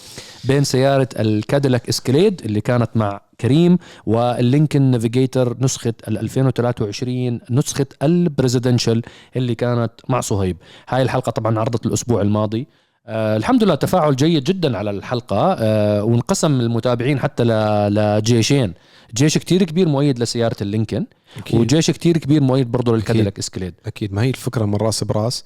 [0.45, 8.11] بين سيارة الكاديلاك إسكاليد اللي كانت مع كريم واللينكن نافيجيتور نسخة ال 2023 نسخة ال
[8.11, 9.03] Presidential
[9.37, 10.57] اللي كانت مع صهيب.
[10.89, 12.69] هاي الحلقة طبعا عرضت الأسبوع الماضي.
[13.07, 18.75] آه الحمد لله تفاعل جيد جدا على الحلقة آه وانقسم المتابعين حتى ل- لجيشين.
[19.15, 21.61] جيش كتير كبير مؤيد لسيارة اللينكن أكيد.
[21.61, 23.75] وجيش كتير كبير مؤيد برضه للكاديلاك إسكاليد.
[23.87, 24.13] أكيد.
[24.13, 25.45] ما هي الفكرة من رأس براس.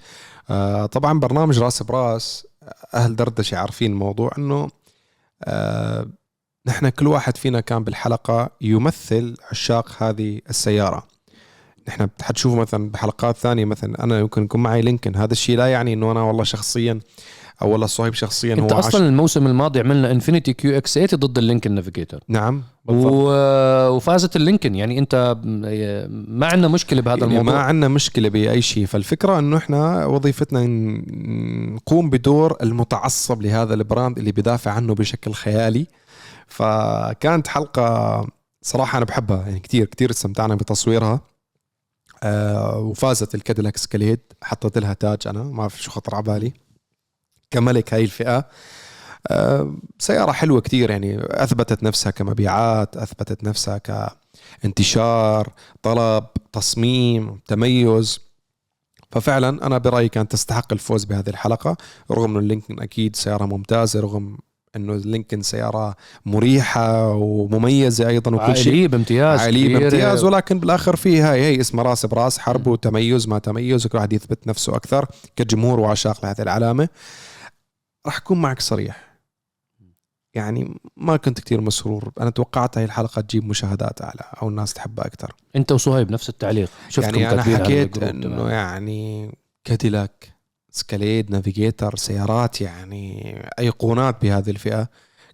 [0.50, 2.46] آه طبعا برنامج رأس براس
[2.94, 4.30] أهل دردشة عارفين الموضوع
[5.44, 6.06] آه
[6.66, 11.06] نحن كل واحد فينا كان بالحلقة يمثل عشاق هذه السيارة.
[11.88, 15.16] نحن حتشوفوا مثلا بحلقات ثانية مثلا أنا يمكن يكون معي لينكن.
[15.16, 17.00] هذا الشيء لا يعني إنه أنا والله شخصيا
[17.62, 19.08] أو والله صهيب شخصيا أنت هو أصلا عش...
[19.08, 22.62] الموسم الماضي عملنا انفينيتي QX 8 ضد اللينكن نافيجيتور نعم.
[22.84, 23.12] بالضبط.
[23.12, 23.30] و...
[23.96, 24.74] وفازت اللينكن.
[24.74, 25.36] يعني أنت
[26.28, 27.54] ما عندنا مشكلة بهذا يعني الموضوع.
[27.54, 28.86] ما عندنا مشكلة بأي شيء.
[28.86, 30.66] فالفكرة إنه إحنا وظيفتنا
[31.74, 35.86] نقوم بدور المتعصب لهذا ال brand اللي بدافع عنه بشكل خيالي.
[36.46, 38.26] فكانت حلقة
[38.62, 39.46] صراحة أنا بحبها.
[39.46, 41.20] يعني كثير كثير استمتعنا بتصويرها.
[42.22, 45.42] آه وفازت الكاديلاك إسكاليد حطيت لها تاج أنا.
[45.42, 46.52] ما بعرف شو خطر على بالي.
[47.50, 48.44] كملك هاي الفئة.
[49.30, 53.80] آه سيارة حلوة كثير يعني أثبتت نفسها كمبيعات أثبتت نفسها
[54.62, 58.20] كانتشار طلب تصميم تميز.
[59.10, 61.76] ففعلا أنا برأيي كانت تستحق الفوز بهذه الحلقة
[62.10, 64.38] رغم إنه اللينكن أكيد سيارة ممتازة رغم
[64.76, 68.72] إنه اللينكن سيارة مريحة ومميزة أيضا وكل شيء.
[68.72, 69.78] عائلية بامتياز كبير.
[69.78, 74.12] بامتياز ولكن بالآخر في هاي هي اسمها راس براس حرب وتميز ما تميز وكل واحد
[74.12, 75.06] يثبت نفسه أكثر
[75.36, 76.88] كجمهور وعشاق لهذه العلامة.
[78.06, 79.06] راح أكون معك صريح.
[80.34, 82.12] يعني ما كنت كتير مسرور.
[82.20, 86.70] أنا توقعت هاي الحلقة تجيب مشاهدات أعلى أو الناس تحبها أكثر أنت وصهيب نفس التعليق.
[86.88, 88.50] شفتكم يعني أنا حكيت إنه.
[88.50, 89.30] يعني
[89.64, 90.32] كاديلاك
[90.70, 94.88] إسكاليد نافيجيتور سيارات يعني أيقونات بهذه الفئة.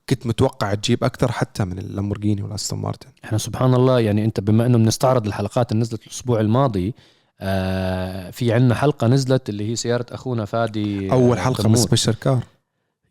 [0.09, 3.09] كنت متوقع تجيب أكثر حتى من اللامبورجيني والاستون مارتن.
[3.25, 6.95] إحنا سبحان الله يعني أنت بما إنه بنستعرض الحلقات اللي نزلت الأسبوع الماضي
[7.41, 11.77] آه في عندنا حلقة نزلت اللي هي سيارة أخونا فادي أول حلقة من.
[11.77, 12.45] special car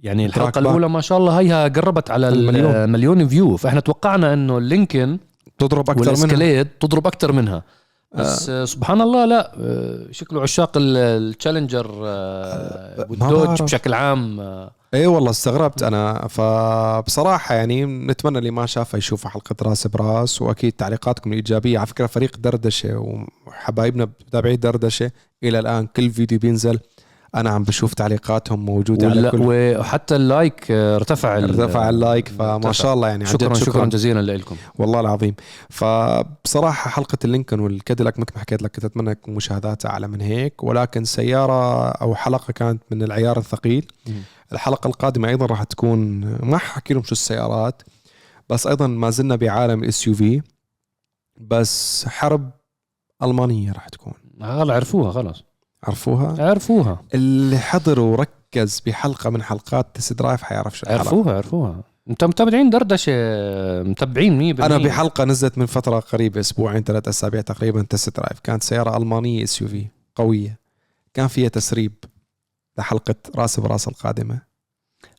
[0.04, 0.60] يعني الحلقة.
[0.60, 2.66] الأولى ما شاء الله هيها قربت على المليون.
[2.76, 5.18] المليون مليون view فإحنا توقعنا إنه اللينكن
[5.58, 7.64] تضرب أكثر منها تضرب أكثر منها
[8.16, 8.66] بس آه.
[8.66, 13.62] سبحان الله لا آه، شكله عشاق ال- التشالنجر آه، والدوج.
[13.64, 19.56] بشكل عام آه، إي والله استغربت أنا فبصراحة يعني نتمنى اللي ما شافها يشوف حلقة
[19.62, 25.12] راس براس وأكيد تعليقاتكم الإيجابية على فكرة فريق دردشة وحبايبنا متابعي دردشة
[25.44, 26.80] إلى الآن كل فيديو بينزل
[27.36, 29.42] أنا عم بشوف تعليقاتهم موجودة على كل
[29.80, 32.72] وحتى ال like آه، ارتفع ارتفع ال like فما ارتفع.
[32.72, 35.36] شاء الله يعني عن شكرا جد شكرا جزيلا لكم والله العظيم.
[35.70, 40.64] فبصراحة حلقة اللينكن والكاديلاك مثل ما حكيت لك كنت أتمنى يكون مشاهداتها أعلى من هيك
[40.64, 43.92] ولكن سيارة أو حلقة كانت من العيار الثقيل.
[44.08, 44.22] مم.
[44.54, 46.00] الحلقة القادمة أيضا راح تكون
[46.44, 47.82] ما حكي لهم شو السيارات
[48.50, 50.42] بس أيضا ما زلنا بعالم ال SUV
[51.42, 52.50] بس حرب
[53.24, 54.14] ألمانية راح تكون.
[54.42, 55.44] هلا عرفوها خلاص.
[55.84, 57.02] عرفوها؟ عرفوها.
[57.14, 61.00] اللي حضر وركز بحلقة من حلقات test drive حيعرف شو الحلقة.
[61.00, 61.84] عرفوها عرفوها.
[62.10, 63.14] انت متابعين دردشة
[63.84, 68.40] متابعين 100% أنا بحلقة نزلت من فترة قريبة أسبوعين ثلاث أسابيع تقريبا test drive.
[68.40, 70.60] كانت سيارة ألمانية SUV قوية.
[71.14, 71.94] كان فيها تسريب
[72.78, 74.51] لحلقة رأس براس القادمة.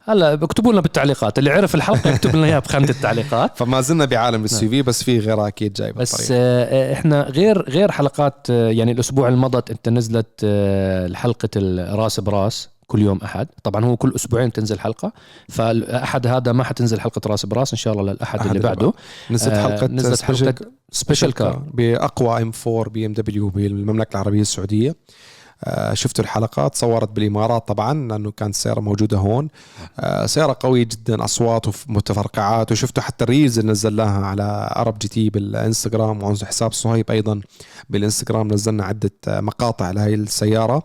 [0.05, 3.57] هلا اكتبوا لنا بالتعليقات اللي عرف الحلقة يكتب لنا إياها بخانة التعليقات.
[3.59, 7.71] فما زلنا بعالم ال SUV بس في غيرها أكيد جاي بس بالطريق آه، إحنا غير
[7.71, 13.49] غير حلقات آه، يعني الأسبوع المضت أنت نزلت آه، حلقه الرأس براس كل يوم أحد.
[13.63, 15.13] طبعا هو كل أسبوعين تنزل حلقة
[15.49, 18.93] فالأحد هذا ما حتنزل حلقة رأس براس إن شاء الله للأحد اللي بعده.
[19.31, 20.55] نزلت آه، حلقة نزلت حلقة
[20.91, 24.91] special car بأقوى M4 BMW بالمملكة العربية السعودية.
[24.91, 24.95] آه،
[25.93, 29.49] شفتوا الحلقات صورت بالإمارات طبعا لأنه كانت السياره موجودة هون.
[30.01, 35.09] آه، سيارة قوية جدا أصوات ومتفرقعات وشفتوا حتى ال reels اللي نزلناها على عرب جي
[35.09, 37.41] تي بالإنستغرام وعن حساب صهيب أيضا
[37.91, 40.83] بالإنستغرام نزلنا عدة آه، مقاطع لهي السيارة.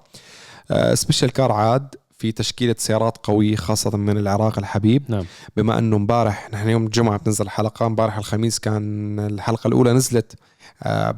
[0.71, 5.03] آه، Special Car عاد في تشكيلة سيارات قوية خاصة من العراق الحبيب.
[5.09, 5.25] نعم.
[5.57, 10.37] بما إنه امبارح نحن يوم الجمعة بتنزل الحلقة امبارح الخميس كان الحلقة الأولى نزلت آه،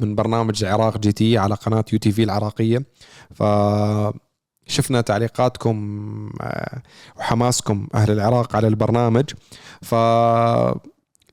[0.01, 2.83] من برنامج العراق GT على قناة UTV العراقية.
[3.35, 3.43] ف
[4.67, 6.81] شفنا تعليقاتكم آه،
[7.17, 9.25] وحماسكم أهل العراق على البرنامج.
[9.81, 9.95] ف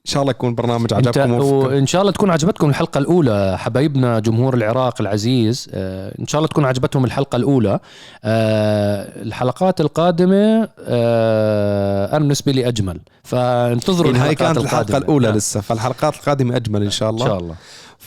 [0.06, 3.58] إن شاء الله يكون برنامج عجبكم وإن شاء الله تكون عجبتكم الحلقة الأولى.
[3.58, 7.80] حبايبنا جمهور العراق العزيز آه، إن شاء الله تكون عجبتهم الحلقة الأولى.
[8.24, 13.00] آه، الحلقات القادمة آه، أنا بالنسبة لي أجمل.
[13.24, 14.98] فانتظروا يعني هاي الحلقات كانت الحلقة القادمة.
[14.98, 15.36] الأولى نعم.
[15.36, 17.54] لسه فالحلقات القادمة أجمل إن شاء إن الله شاء الله.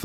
[0.00, 0.04] ف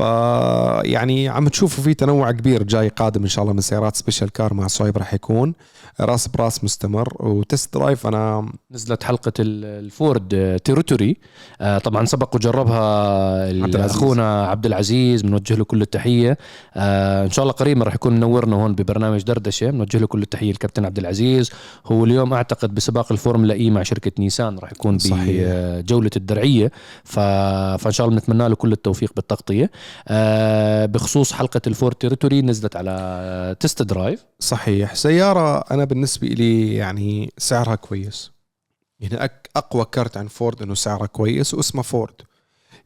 [0.84, 4.54] يعني عم تشوفوا في تنوع كبير جاي قادم إن شاء الله من سيارات Special Car
[4.54, 5.54] مع صهيب راح يكون.
[6.00, 8.06] راس براس مستمر و Test Drive.
[8.06, 11.16] أنا نزلت حلقة ال- الفورد Territory
[11.60, 13.86] آه، طبعا سبق وجربها.
[13.86, 15.22] أخونا عبد العزيز.
[15.22, 16.38] بنوجه له كل التحية.
[16.74, 19.70] آه، إن شاء الله قريبا راح يكون منورنا هون ببرنامج دردشة.
[19.70, 21.50] بنوجه له كل التحية الكابتن عبد العزيز.
[21.86, 24.98] هو اليوم أعتقد بسباق الفورمولا إي مع شركة نيسان راح يكون.
[25.10, 26.72] بجولة الدرعية.
[27.04, 29.70] فإن شاء الله بنتمنى له كل التوفيق بالتغطية.
[30.86, 34.24] بخصوص حلقة الفورد Territory نزلت على Test Drive.
[34.38, 34.94] صحيح.
[34.94, 38.30] سيارة أنا بالنسبة لي يعني سعرها كويس.
[39.00, 42.14] يعني أك أقوى كارت عن فورد إنه سعرها كويس واسمها فورد.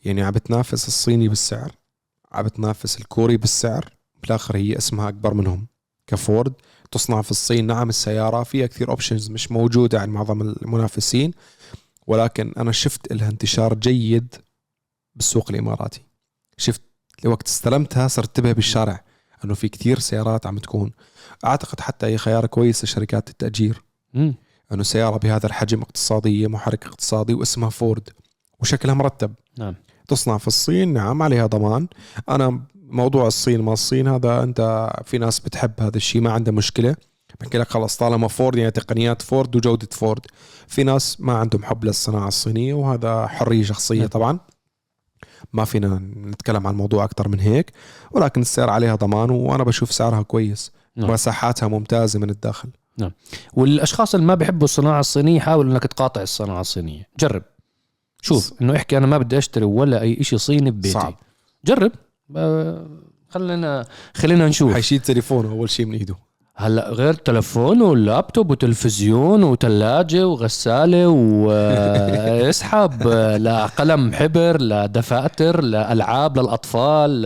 [0.05, 1.73] يعني عم بتنافس الصيني بالسعر.
[2.33, 3.93] عم بتنافس الكوري بالسعر.
[4.23, 5.67] بالآخر هي اسمها أكبر منهم.
[6.07, 6.53] كفورد
[6.91, 7.67] تصنع في الصين.
[7.67, 11.33] نعم السيارة فيها كثير options مش موجودة عند معظم المنافسين.
[12.07, 14.35] ولكن أنا شفت لها انتشار جيد
[15.15, 16.03] بالسوق الإماراتي.
[16.57, 16.83] شفت
[17.25, 19.05] وقت استلمتها صرت انتبه بالشارع
[19.45, 20.91] انه في كثير سيارات عم تكون.
[21.45, 23.83] اعتقد حتى هي خيار كويس لشركات التأجير.
[24.15, 24.35] مم.
[24.73, 28.09] انه سيارة بهذا الحجم اقتصادية محرك اقتصادي واسمها فورد
[28.61, 29.35] وشكلها مرتب.
[29.59, 29.75] نعم.
[30.09, 31.89] تصنع في الصين؟ نعم عليها ضمان.
[32.29, 36.97] أنا موضوع الصين ما الصين هذا أنت في ناس بتحب هذا الشيء ما عندها مشكلة.
[37.41, 40.27] بحكي لك خلص طالما فورد يعني تقنيات فورد وجودة فورد.
[40.67, 44.09] في ناس ما عندهم حب للصناعة الصينية وهذا حرية شخصية نعم.
[44.09, 44.39] طبعا.
[45.53, 47.73] ما فينا نتكلم عن الموضوع أكثر من هيك
[48.11, 51.11] ولكن السعر عليها ضمان وأنا بشوف سعرها كويس نعم.
[51.11, 52.71] مساحاتها ممتازة من الداخل
[53.55, 57.09] والأشخاص اللي ما بيحبوا الصناعة الصينية حاول إنك تقاطع الصناعة الصينية.
[57.21, 57.43] جرب.
[58.23, 60.91] شوف إنه احكي أنا ما بدي أشتري ولا أي شيء صيني ببيتي.
[60.91, 61.15] صعب.
[61.65, 61.93] جرب.
[62.37, 62.87] آه،
[63.29, 64.73] خلينا خلينا نشوف.
[64.73, 66.17] حيشيل تليفونه أول شيء من إيده.
[66.57, 73.09] هلا غير تلفون ولابتوب وتلفزيون وثلاجه وغسالة واسحب
[73.47, 77.23] لقلم حبر لدفاتر لالعاب للأطفال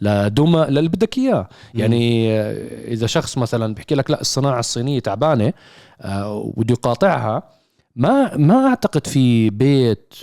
[0.00, 1.48] لدمى للي بدك إياه.
[1.74, 5.52] يعني آه، إذا شخص مثلا بحكي لك لا الصناعة الصينية تعبانة
[6.00, 7.42] آه، وبده يقاطعها
[7.96, 10.14] ما ما أعتقد في بيت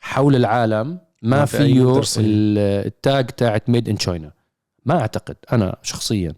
[0.00, 4.30] حول العالم ما, ما فيه ال tag تاعت made in China
[4.84, 6.32] ما أعتقد أنا شخصيا.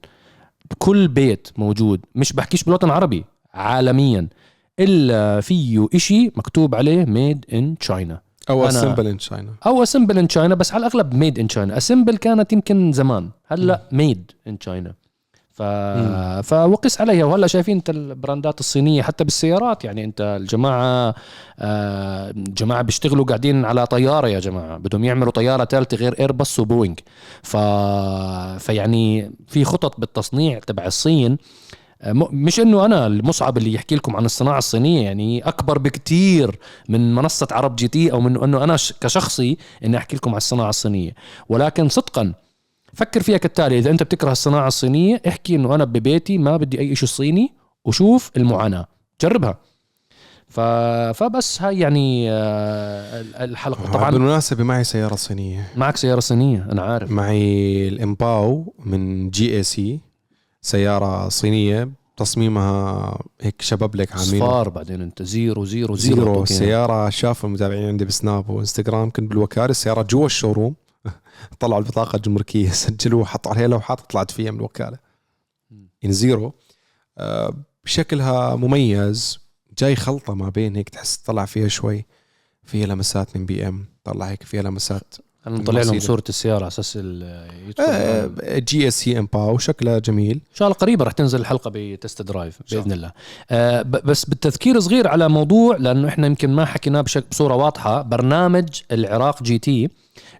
[0.70, 3.24] بكل بيت موجود مش بحكيش بالوطن العربي
[3.54, 4.28] عالميا.
[4.80, 10.18] إلا فيه إشي مكتوب عليه made in China أو أنا- assembled in China أو assembled
[10.18, 14.58] in China بس على الأغلب made in China assembled كانت يمكن زمان هلأ made in
[14.58, 14.94] China
[15.56, 15.62] ف...
[15.62, 16.42] مم.
[16.42, 17.24] فقس عليها.
[17.24, 21.14] وهلا شايفين انت البراندات الصينية حتى بالسيارات يعني انت الجماعة
[21.58, 24.78] آه جماعة بيشتغلوا قاعدين على طيارة يا جماعة.
[24.78, 26.94] بدهم يعملوا طيارة ثالثه غير ايرباص وبوينغ.
[27.42, 27.56] ف...
[28.64, 31.38] فيعني في خطط بالتصنيع تبع الصين.
[32.02, 37.14] آه، مش انه أنا المصعب اللي يحكي لكم عن الصناعة الصينية يعني اكبر بكتير من
[37.14, 41.14] منصة عرب GT أو من انه أنا كشخصي اني احكي لكم عن الصناعة الصينية.
[41.48, 42.32] ولكن صدقا
[42.96, 43.78] فكر فيها كالتالي.
[43.78, 47.52] إذا أنت بتكره الصناعة الصينية احكي إنه أنا ببيتي ما بدي أي شيء صيني
[47.84, 48.86] وشوف المعاناة.
[49.20, 49.58] جربها.
[50.48, 50.60] ف...
[51.14, 53.92] فبس هاي يعني آه، الحلقة.
[53.92, 55.68] طبعا بالمناسبة معي سيارة صينية.
[55.76, 57.10] معك سيارة صينية أنا عارف.
[57.10, 60.00] معي ال Empow من GAC
[60.62, 61.88] سيارة صينية.
[62.16, 65.22] تصميمها هيك شباب لك عاملين صفار بعدين أنت.
[65.22, 66.44] zero zero zero, zero.
[66.44, 69.66] سيارة شافوا المتابعين عندي بسناب وإنستغرام كنت بالوكالة.
[69.66, 70.74] السيارة جوا ال showroom.
[71.60, 74.98] طلعوا البطاقة الجمركية سجلوا وحطوا عليها لوحات طلعت فيها من الوكالة.
[76.02, 76.52] يعني zero
[77.18, 79.38] آه، شكلها مميز
[79.78, 82.06] جاي خلطة ما بين هيك تحس طلع فيها شوي
[82.64, 86.00] فيها لمسات من BM طلع هيك فيها لمسات خلينا نطلع لهم.
[86.00, 86.98] صورة السيارة على أساس.
[87.80, 90.34] آه، GAC Empow شكلها جميل.
[90.34, 93.12] إن شاء الله قريبا رح تنزل الحلقة ب Test Drive بإذن الله.
[93.50, 98.82] آه بس بالتذكير صغير على موضوع لأنه إحنا يمكن ما حكيناه بشكل بصورة واضحة برنامج
[98.92, 99.88] العراق GT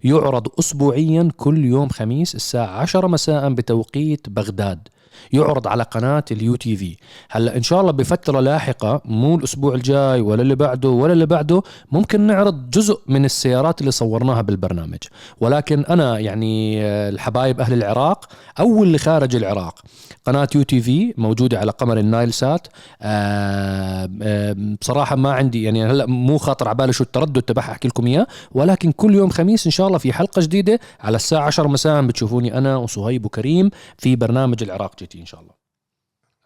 [0.05, 4.89] يعرض اسبوعيا كل يوم خميس الساعة 10 مساء بتوقيت بغداد.
[5.33, 6.97] يعرض على قناة ال UTV.
[7.31, 11.63] هلا إن شاء الله بفترة لاحقة مو الأسبوع الجاي ولا اللي بعده ولا اللي بعده
[11.93, 14.99] ممكن نعرض جزء من السيارات اللي صورناها بالبرنامج.
[15.41, 18.25] ولكن أنا يعني آه، الحبايب أهل العراق
[18.61, 19.81] أو اللي خارج العراق.
[20.27, 22.67] قناة UTV موجودة على قمر النايل سات
[23.03, 27.89] آه، آه، بصراحة ما عندي يعني هلا مو خاطر على بالي شو التردد تبعها أحكي
[27.89, 28.27] لكم إياه.
[28.53, 32.59] ولكن كل يوم خميس إن شاء الله في حلقة جديدة على الساعة 10 مساء بتشوفوني
[32.59, 35.55] أنا وصهيب وكريم في برنامج العراق GT إن شاء الله.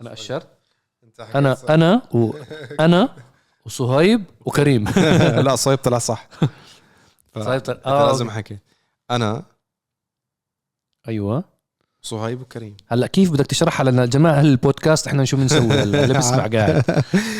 [0.01, 0.47] أنا اشرت
[1.35, 3.09] أنا أنا وأنا
[3.67, 4.85] وصهيب وكريم.
[5.47, 6.29] لا صهيب طلع صح.
[7.45, 8.59] صهيب طلع- آه، لازم أحكي.
[9.11, 9.43] أنا
[11.09, 11.45] أيوه.
[12.03, 12.77] صهيب وكريم.
[12.89, 16.85] هلأ كيف بدك تشرحها لنا جماعة أهل البودكاست إحنا شو بنسوي؟ هلأ اللي بيسمع قاعد.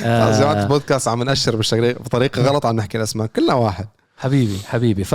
[0.05, 0.63] آه.
[0.63, 3.27] البودكاست عم نأشر بالشغلة بطريقة غلط عم نحكي الأسماء.
[3.27, 3.89] كلنا واحد.
[4.21, 5.05] حبيبي حبيبي.
[5.05, 5.15] ف...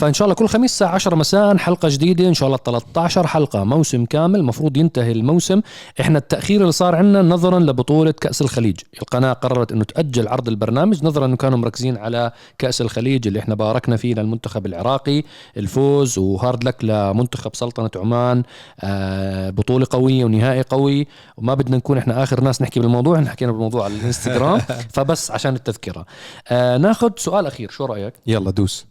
[0.00, 3.64] فإن شاء الله كل خميس الساعة 10 مساء حلقة جديدة إن شاء الله 13 حلقة
[3.64, 5.60] موسم كامل المفروض ينتهي الموسم.
[6.00, 8.80] إحنا التأخير اللي صار عندنا نظرا لبطولة كأس الخليج.
[9.02, 13.54] القناة قررت إنه تأجل عرض البرنامج نظرا إنه كانوا مركزين على كأس الخليج اللي إحنا
[13.54, 15.22] باركنا فيه للمنتخب العراقي.
[15.56, 18.42] الفوز وهارد لك لمنتخب سلطنة عمان
[18.80, 21.06] آه بطولة قوية ونهائي قوي.
[21.36, 24.58] وما بدنا نكون إحنا آخر ناس نحكي بالموضوع إحنا حكينا بالموضوع على الإنستغرام.
[24.94, 26.06] فبس عشان التذكرة.
[26.48, 28.86] آه ناخذ سؤال أخير شو رأيك؟ يلا دوس.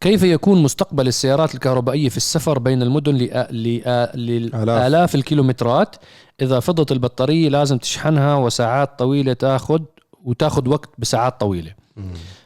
[0.00, 5.96] كيف يكون مستقبل السيارات الكهربائية في السفر بين المدن لآ- لآ- لآلاف الكيلومترات؟
[6.42, 9.80] إذا فضت البطارية لازم تشحنها وساعات طويلة تاخذ
[10.24, 11.72] وتاخذ وقت بساعات طويلة.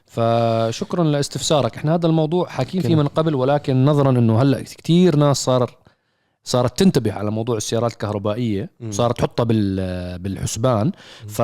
[0.06, 1.76] فشكرا لاستفسارك.
[1.76, 2.94] إحنا هذا الموضوع حاكين فيه.
[2.96, 5.76] من قبل ولكن نظرا إنه هلأ كثير ناس صار
[6.44, 8.90] صارت تنتبه على موضوع السيارات الكهربائية مم.
[8.92, 10.92] صارت تحطها بال بالحسبان.
[11.28, 11.42] ف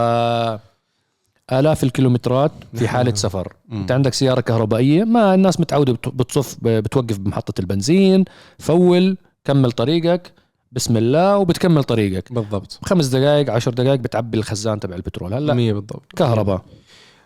[1.52, 3.52] آلاف الكيلومترات في حالة سفر.
[3.68, 3.80] مم.
[3.80, 8.24] أنت عندك سيارة كهربائية ما الناس متعودة بت- بتصف بتوقف بمحطة البنزين
[8.58, 10.32] فول كمل طريقك
[10.72, 12.32] بسم الله وبتكمل طريقك.
[12.32, 12.78] بالضبط.
[12.82, 15.34] بخمس دقائق عشر دقائق بتعبي الخزان تبع البترول.
[15.34, 16.02] هلا 100 بالضبط.
[16.16, 16.62] كهرباء.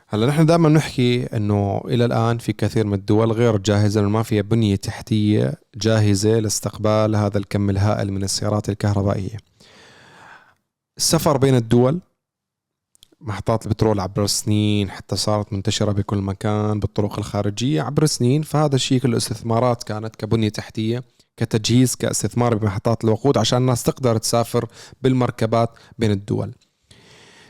[0.09, 4.43] هلا نحن دائما نحكي إنه إلى الآن في كثير من الدول غير جاهزة ما فيها
[4.43, 9.37] بنية تحتية جاهزة لاستقبال هذا الكم الهائل من السيارات الكهربائية.
[10.97, 12.01] السفر بين الدول
[13.21, 19.01] محطات البترول عبر السنين حتى صارت منتشرة بكل مكان بالطرق الخارجية عبر السنين فهذا الشيء
[19.01, 21.03] كله استثمارات كانت كبنية تحتية
[21.37, 24.67] كتجهيز كاستثمار بمحطات الوقود عشان الناس تقدر تسافر
[25.03, 26.55] بالمركبات بين الدول.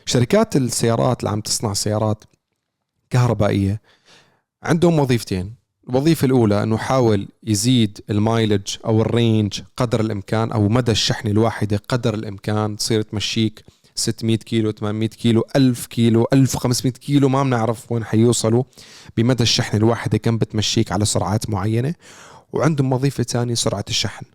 [0.05, 2.23] شركات السيارات اللي عم تصنع سيارات
[3.09, 3.81] كهربائية
[4.63, 5.55] عندهم وظيفتين
[5.89, 11.27] الوظيفة الأولى أنه حاول يزيد ال mileage أو ال range قدر الإمكان أو مدى الشحن
[11.27, 13.65] الواحدة قدر الإمكان تصير تمشيك
[14.01, 18.63] 600 كيلو 800 كيلو 1000 كيلو 1500 كيلو ما بنعرف وين حيوصلوا.
[19.17, 21.93] بمدى الشحن الواحدة كم بتمشيك على سرعات معينة؟
[22.53, 24.25] وعندهم وظيفة ثانية سرعة الشحن.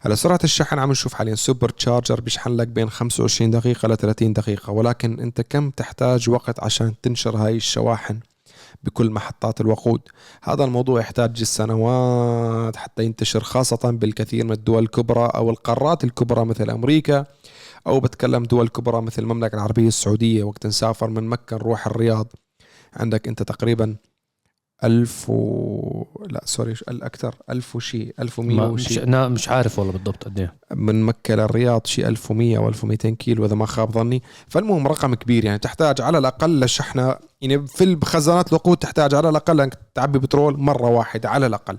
[0.00, 4.32] هلا سرعة الشحن عم نشوف حاليا سوبر تشارجر بيشحن لك بين 25 دقيقة ل 30
[4.32, 8.20] دقيقة ولكن أنت كم تحتاج وقت عشان تنشر هاي الشواحن
[8.82, 10.00] بكل محطات الوقود؟
[10.42, 16.70] هذا الموضوع يحتاج سنوات حتى ينتشر خاصة بالكثير من الدول الكبرى أو القارات الكبرى مثل
[16.70, 17.26] أمريكا.
[17.86, 22.26] أو بتكلم دول كبرى مثل المملكة العربية السعودية وقت نسافر من مكة نروح الرياض.
[22.94, 23.96] عندك أنت تقريبا
[24.84, 26.04] ألف و...
[26.30, 28.94] لا sorry الأكثر ألف وشي ألف ومية وشي.
[28.94, 30.54] مش, أنا مش عارف والله بالضبط قد إيه.
[30.74, 34.22] من مكة للرياض شيء 1100 أو 1200 كيلو إذا ما خاب ظني.
[34.48, 39.60] فالمهم رقم كبير يعني تحتاج على الأقل لشحنة يعني في الخزانات الوقود تحتاج على الأقل
[39.60, 41.78] أنك تعبي بترول مرة واحدة على الأقل.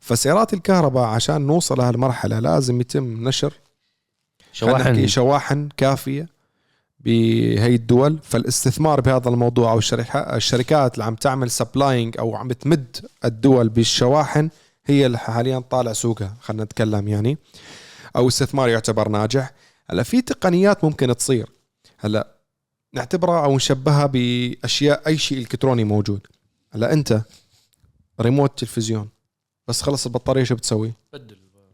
[0.00, 3.54] فسيارات الكهرباء عشان نوصل لهالمرحلة لازم يتم نشر
[4.56, 5.06] شواحن.
[5.06, 6.28] شواحن كافية
[7.00, 8.18] بهي الدول.
[8.22, 14.50] فالاستثمار بهذا الموضوع أو الشركات الشركات اللي عم تعمل supplying أو عم تمد الدول بالشواحن
[14.86, 17.38] هي اللي حاليا طالع سوقها خلينا نتكلم يعني.
[18.16, 19.52] أو استثمار يعتبر ناجح.
[19.90, 21.50] هلا في تقنيات ممكن تصير.
[21.98, 22.36] هلا
[22.92, 26.26] نعتبرها أو نشبهها باشياء أي شيء إلكتروني موجود.
[26.70, 27.22] هلا أنت
[28.20, 29.08] ريموت تلفزيون
[29.68, 30.92] بس خلص البطارية شو بتسوي؟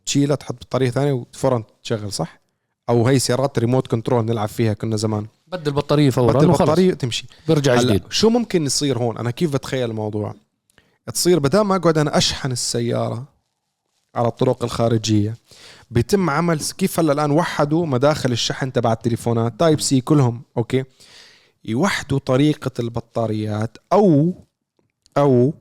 [0.07, 2.42] تشيلها تحط بطارية ثانية وفورا تشغل صح؟
[2.89, 5.27] أو هي سيارات ريموت كنترول نلعب فيها كنا زمان.
[5.47, 7.27] بدل البطارية فورا بدل البطارية تمشي.
[7.49, 8.03] بيرجع هلا جديد.
[8.11, 10.35] شو ممكن يصير هون؟ أنا كيف بتخيل الموضوع؟
[11.15, 13.25] تصير بدل ما أقعد أنا أشحن السيارة
[14.15, 15.37] على الطرق الخارجية
[15.91, 20.85] بيتم عمل كيف هلا الآن وحدوا مداخل الشحن تبع التليفونات؟ Type C كلهم okay؟
[21.65, 24.35] يوحدوا طريقة البطاريات أو
[25.17, 25.55] أو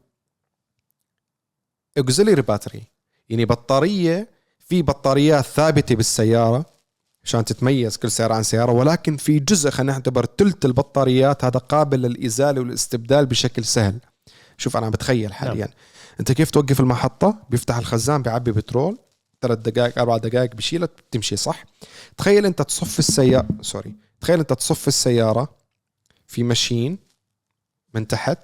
[1.97, 2.83] auxiliary battery
[3.29, 4.29] يعني بطارية
[4.59, 6.65] في بطاريات ثابتة بالسيارة
[7.23, 12.01] عشان تتميز كل سيارة عن سيارة ولكن في جزء خلينا نعتبر ثلث البطاريات هذا قابل
[12.01, 13.99] للإزالة والاستبدال بشكل سهل.
[14.57, 15.65] شوف أنا عم بتخيل حاليا.
[15.65, 15.73] نعم.
[16.19, 18.97] أنت كيف توقف المحطة؟ بيفتح الخزان بيعبي بترول.
[19.41, 21.65] ثلاث دقائق أربع دقائق بشيلها بتمشي صح؟
[22.17, 23.95] تخيل أنت تصف السياره سوري.
[24.21, 25.55] تخيل أنت تصف السيارة
[26.27, 26.97] في ماشين
[27.93, 28.39] من تحت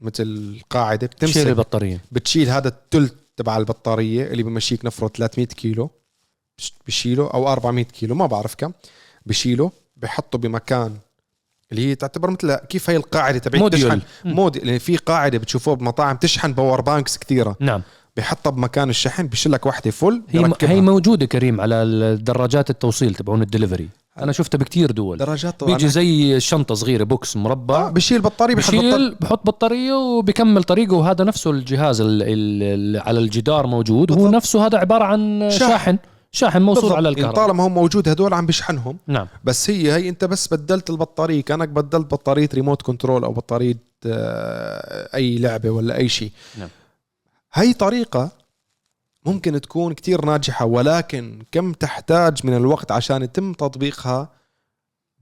[0.00, 2.04] مثل قاعدة شيل بتمسك البطارية.
[2.12, 5.90] بتشيل هذا الثلث تبع البطارية اللي بمشيك نفرض 300 كيلو.
[6.86, 8.72] بشيله أو 400 كيلو ما بعرف كم
[9.26, 10.92] بشيله بحطه بمكان
[11.72, 13.72] اللي هي تعتبر مثل كيف هي القاعدة تبعت.
[13.72, 14.00] تشحن.
[14.24, 17.82] موديل اللي في قاعدة بتشوفوه بمطاعم تشحن power banks كثيرة نعم
[18.16, 20.50] بحطها بمكان الشحن بشيل لك وحدة full هي.
[20.62, 25.18] هي موجودة كريم على الدراجات التوصيل تبعون الدليفري أنا شفتها بكتير دول
[25.58, 28.74] طبعا بيجي زي شنطة صغيرة box آه مربع بشيل بطارية بحط.
[28.74, 34.34] بشيل بحط بطارية وبكمل طريقه وهذا نفسه الجهاز اللي على الجدار موجود هو بالضبط.
[34.34, 35.70] نفسه هذا عبارة عن شاحن.
[35.70, 35.98] شاحن
[36.34, 36.92] شاحن موصول.
[36.92, 40.54] على يعني الكهرباء طالما هو موجود هدول عم بشحنهم نعم بس هي هي انت بس
[40.54, 43.76] بدلت البطارية كأنك بدلت بطارية remote control أو بطارية
[44.06, 46.68] آه، أي لعبة ولا أي شيء نعم.
[47.52, 48.30] هاي طريقة
[49.26, 54.28] ممكن تكون كتير ناجحة ولكن كم تحتاج من الوقت عشان يتم تطبيقها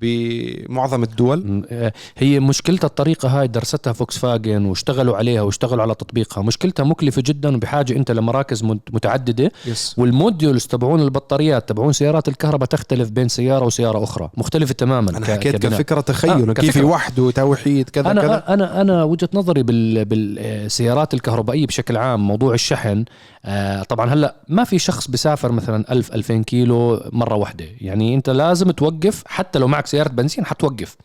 [0.03, 6.43] بمعظم الدول؟ آه، هي مشكلتها الطريقة هاي درستها Volkswagen واشتغلوا عليها واشتغلوا على تطبيقها.
[6.43, 9.53] مشكلتها مكلفة جدا وبحاجة أنت لمراكز مت- متعددة.
[9.67, 15.11] yes وال modules تبعون البطاريات تبعون سيارات الكهرباء تختلف بين سيارة وسيارة أخرى مختلفة تماما
[15.11, 15.79] أنا ك- حكيت كبناء.
[15.79, 16.77] كفكرة تخيل آه، كيف.
[16.77, 22.55] وحده توحيد كذا كذا؟ أنا أنا أنا وجهة نظري بال بالسيارات الكهربائية بشكل عام موضوع
[22.55, 23.05] الشحن
[23.45, 27.65] آه، طبعا هلأ ما في شخص بيسافر مثلا 1000 2000 كيلو مرة واحدة.
[27.81, 30.97] يعني أنت لازم توقف حتى لو معك سيارة بنزين حتوقف.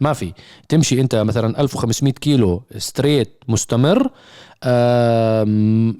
[0.00, 0.32] ما في.
[0.68, 4.10] تمشي انت مثلا 1500 كيلو ستريت مستمر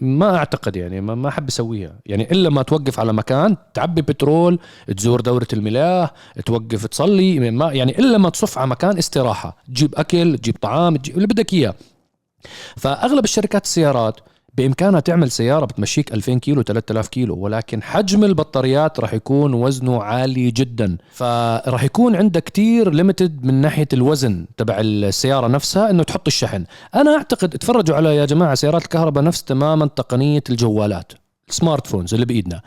[0.02, 1.92] ما أعتقد يعني ما ما أحب أسويها.
[2.06, 4.58] يعني إلا ما توقف على مكان تعبي بترول
[4.96, 6.10] تزور دورة المياه
[6.44, 9.56] توقف تصلي ما يعني إلا ما تصف على مكان استراحة.
[9.68, 11.74] تجيب أكل تجيب طعام تجيب اللي بدك إياه.
[12.76, 14.20] فأغلب الشركات السيارات
[14.56, 20.50] بإمكانها تعمل سيارة بتمشيك 2000 كيلو 3000 كيلو ولكن حجم البطاريات راح يكون وزنه عالي
[20.50, 20.96] جدا.
[21.12, 26.64] فراح يكون عندك كتير limited من ناحية الوزن تبع السيارة نفسها إنه تحط الشحن.
[26.94, 31.12] أنا أعتقد اتفرجوا على يا جماعة سيارات الكهرباء نفس تماما تقنية الجوالات.
[31.50, 32.60] ال smart phones اللي بإيدنا.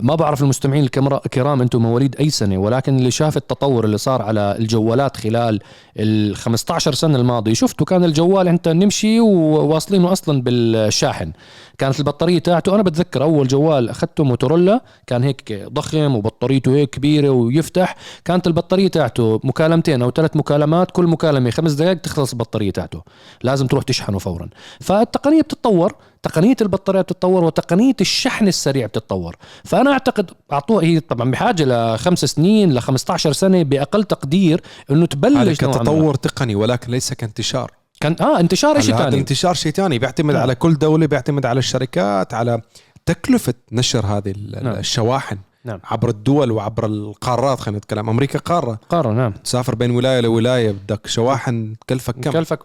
[0.00, 4.56] ما بعرف المستمعين الكرام أنتم مواليد أي سنة ولكن اللي شاف التطور اللي صار على
[4.58, 5.60] الجوالات خلال
[5.98, 11.32] ال 15 سنة الماضية شفتوا كان الجوال انت نمشي وواصلينه أصلا بالشاحن.
[11.78, 17.30] كانت البطارية تاعته أنا بتذكر أول جوال أخذته موتورولا كان هيك ضخم وبطاريته هيك كبيرة
[17.30, 23.02] ويفتح كانت البطارية تاعته مكالمتين أو ثلاث مكالمات كل مكالمة خمس دقائق تخلص البطارية تاعته
[23.42, 24.48] لازم تروح تشحنه فورا.
[24.80, 29.36] فالتقنية بتتطور تقنية البطارية بتتطور وتقنية الشحن السريع بتتطور.
[29.64, 34.60] فأنا أعتقد أعطوها هي طبعا بحاجة لخمس سنين ل 15 سنة بأقل تقدير
[34.90, 35.72] إنه هذا تبلش ما.
[35.72, 37.83] كتطور تقني ولكن ليس كانتشار.
[38.04, 40.42] كان آه انتشار شيء ثاني انتشار شيء ثاني بيعتمد نعم.
[40.42, 42.60] على كل دولة بيعتمد على الشركات على
[43.06, 44.74] تكلفة نشر هذه نعم.
[44.74, 45.80] الشواحن نعم.
[45.84, 48.08] عبر الدول وعبر القارات خلينا نتكلم.
[48.08, 48.78] أمريكا قارة.
[48.88, 49.32] قارة نعم.
[49.44, 52.58] تسافر بين ولاية لولاية بدك شواحن تكلفك كم؟ كلفك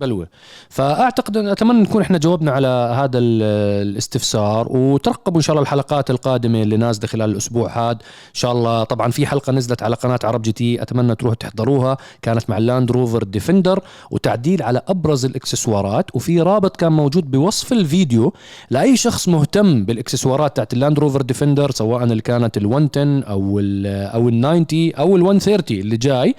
[0.00, 0.28] بلوه
[0.68, 3.42] فأعتقد أتمنى نكون إحنا جاوبنا على هذا ال-
[3.88, 7.98] الاستفسار وترقبوا إن شاء الله الحلقات القادمة اللي نازلة خلال الأسبوع هذا.
[8.28, 11.96] إن شاء الله طبعا في حلقة نزلت على قناة عرب GT أتمنى تروحوا تحضروها.
[12.22, 16.16] كانت مع ال Land Rover Defender وتعديل على أبرز الإكسسوارات.
[16.16, 18.32] وفي رابط كان موجود بوصف الفيديو
[18.70, 23.58] لأي شخص مهتم بالإكسسوارات تاعت ال Land Rover Defender سواء اللي كانت ال 110 أو
[23.58, 26.34] ال أو ال 90 أو ال 130 اللي جاي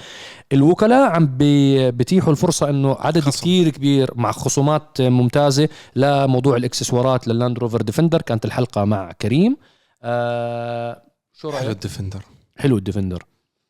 [0.54, 3.32] الوكلاء عم بي- بيتيحوا الفرصة إنه عدد خصم.
[3.42, 9.58] كثير كبير مع خصومات ممتازة لموضوع الاكسسوارات لل Land Rover Defender كانت الحلقة مع كريم.
[10.04, 11.02] آه
[11.34, 12.22] شو حلو رايك ال Defender
[12.58, 13.24] حلو ال Defender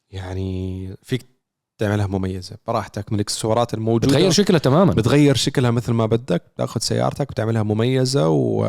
[0.09, 1.25] يعني فيك
[1.77, 4.07] تعملها مميزة براحتك من الاكسسوارات الموجودة.
[4.07, 4.93] بتغير شكلها تماما.
[4.93, 8.65] بتغير شكلها مثل ما بدك تاخذ سيارتك بتعملها مميزة و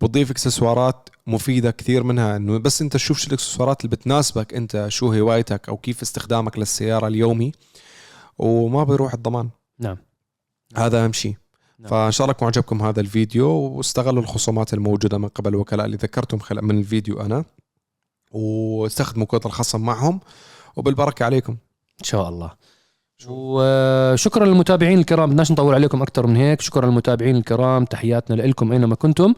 [0.00, 5.12] بتضيف اكسسوارات مفيدة كثير منها إنه بس أنت تشوف شو الاكسسوارات اللي بتناسبك أنت شو
[5.12, 7.52] هوايتك أو كيف استخدامك للسيارة اليومي
[8.38, 9.48] وما بيروح الضمان.
[9.78, 9.96] نعم.
[10.76, 11.36] هذا أهم شيء
[11.78, 11.90] نعم.
[11.90, 16.40] فإن شاء الله يكون عجبكم هذا الفيديو واستغلوا الخصومات الموجودة من قبل الوكلاء اللي ذكرتهم
[16.40, 17.44] خلال من الفيديو أنا
[18.32, 20.20] واستخدموا كود الخصم معهم
[20.76, 21.52] وبالبركة عليكم.
[22.00, 22.52] إن شاء الله.
[23.28, 25.30] وشكرا للمتابعين الكرام.
[25.30, 26.60] بدناش نطول عليكم أكثر من هيك.
[26.60, 27.84] شكرا للمتابعين الكرام.
[27.84, 29.34] تحياتنا لكم أينما كنتم.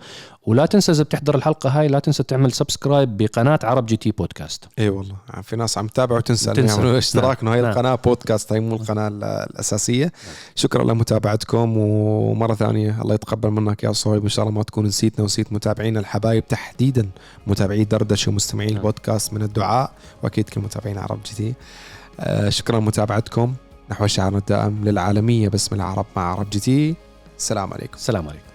[0.47, 4.65] ولا تنسى إذا بتحضر الحلقة هاي لا تنسى تعمل subscribe بقناة عرب GT بودكاست.
[4.79, 5.15] اي والله.
[5.43, 6.63] في ناس عم تتابع وتنسى تنسى.
[6.63, 7.71] تنسى يعملوا اشتراك إنه هي نعم.
[7.71, 10.13] القناة بودكاست هي مو القناة ال- الأساسية.
[10.55, 11.77] شكرا لمتابعتكم.
[11.77, 14.23] ومرة ثانية الله يتقبل منك يا صهيب.
[14.23, 17.09] ان شاء الله ما تكون نسيتنا ونسيت متابعينا الحبايب تحديدا.
[17.47, 18.79] متابعي دردشة ومستمعين نعم.
[18.79, 19.93] البودكاست من الدعاء.
[20.23, 21.55] وأكيد كل متابعين عرب GT.
[22.21, 23.55] آه شكرا لمتابعتكم.
[23.91, 26.95] نحو شعارنا الدائم للعالمية باسم العرب مع عرب GT.
[27.39, 27.95] السلام عليكم.
[27.95, 28.54] السلام عليكم.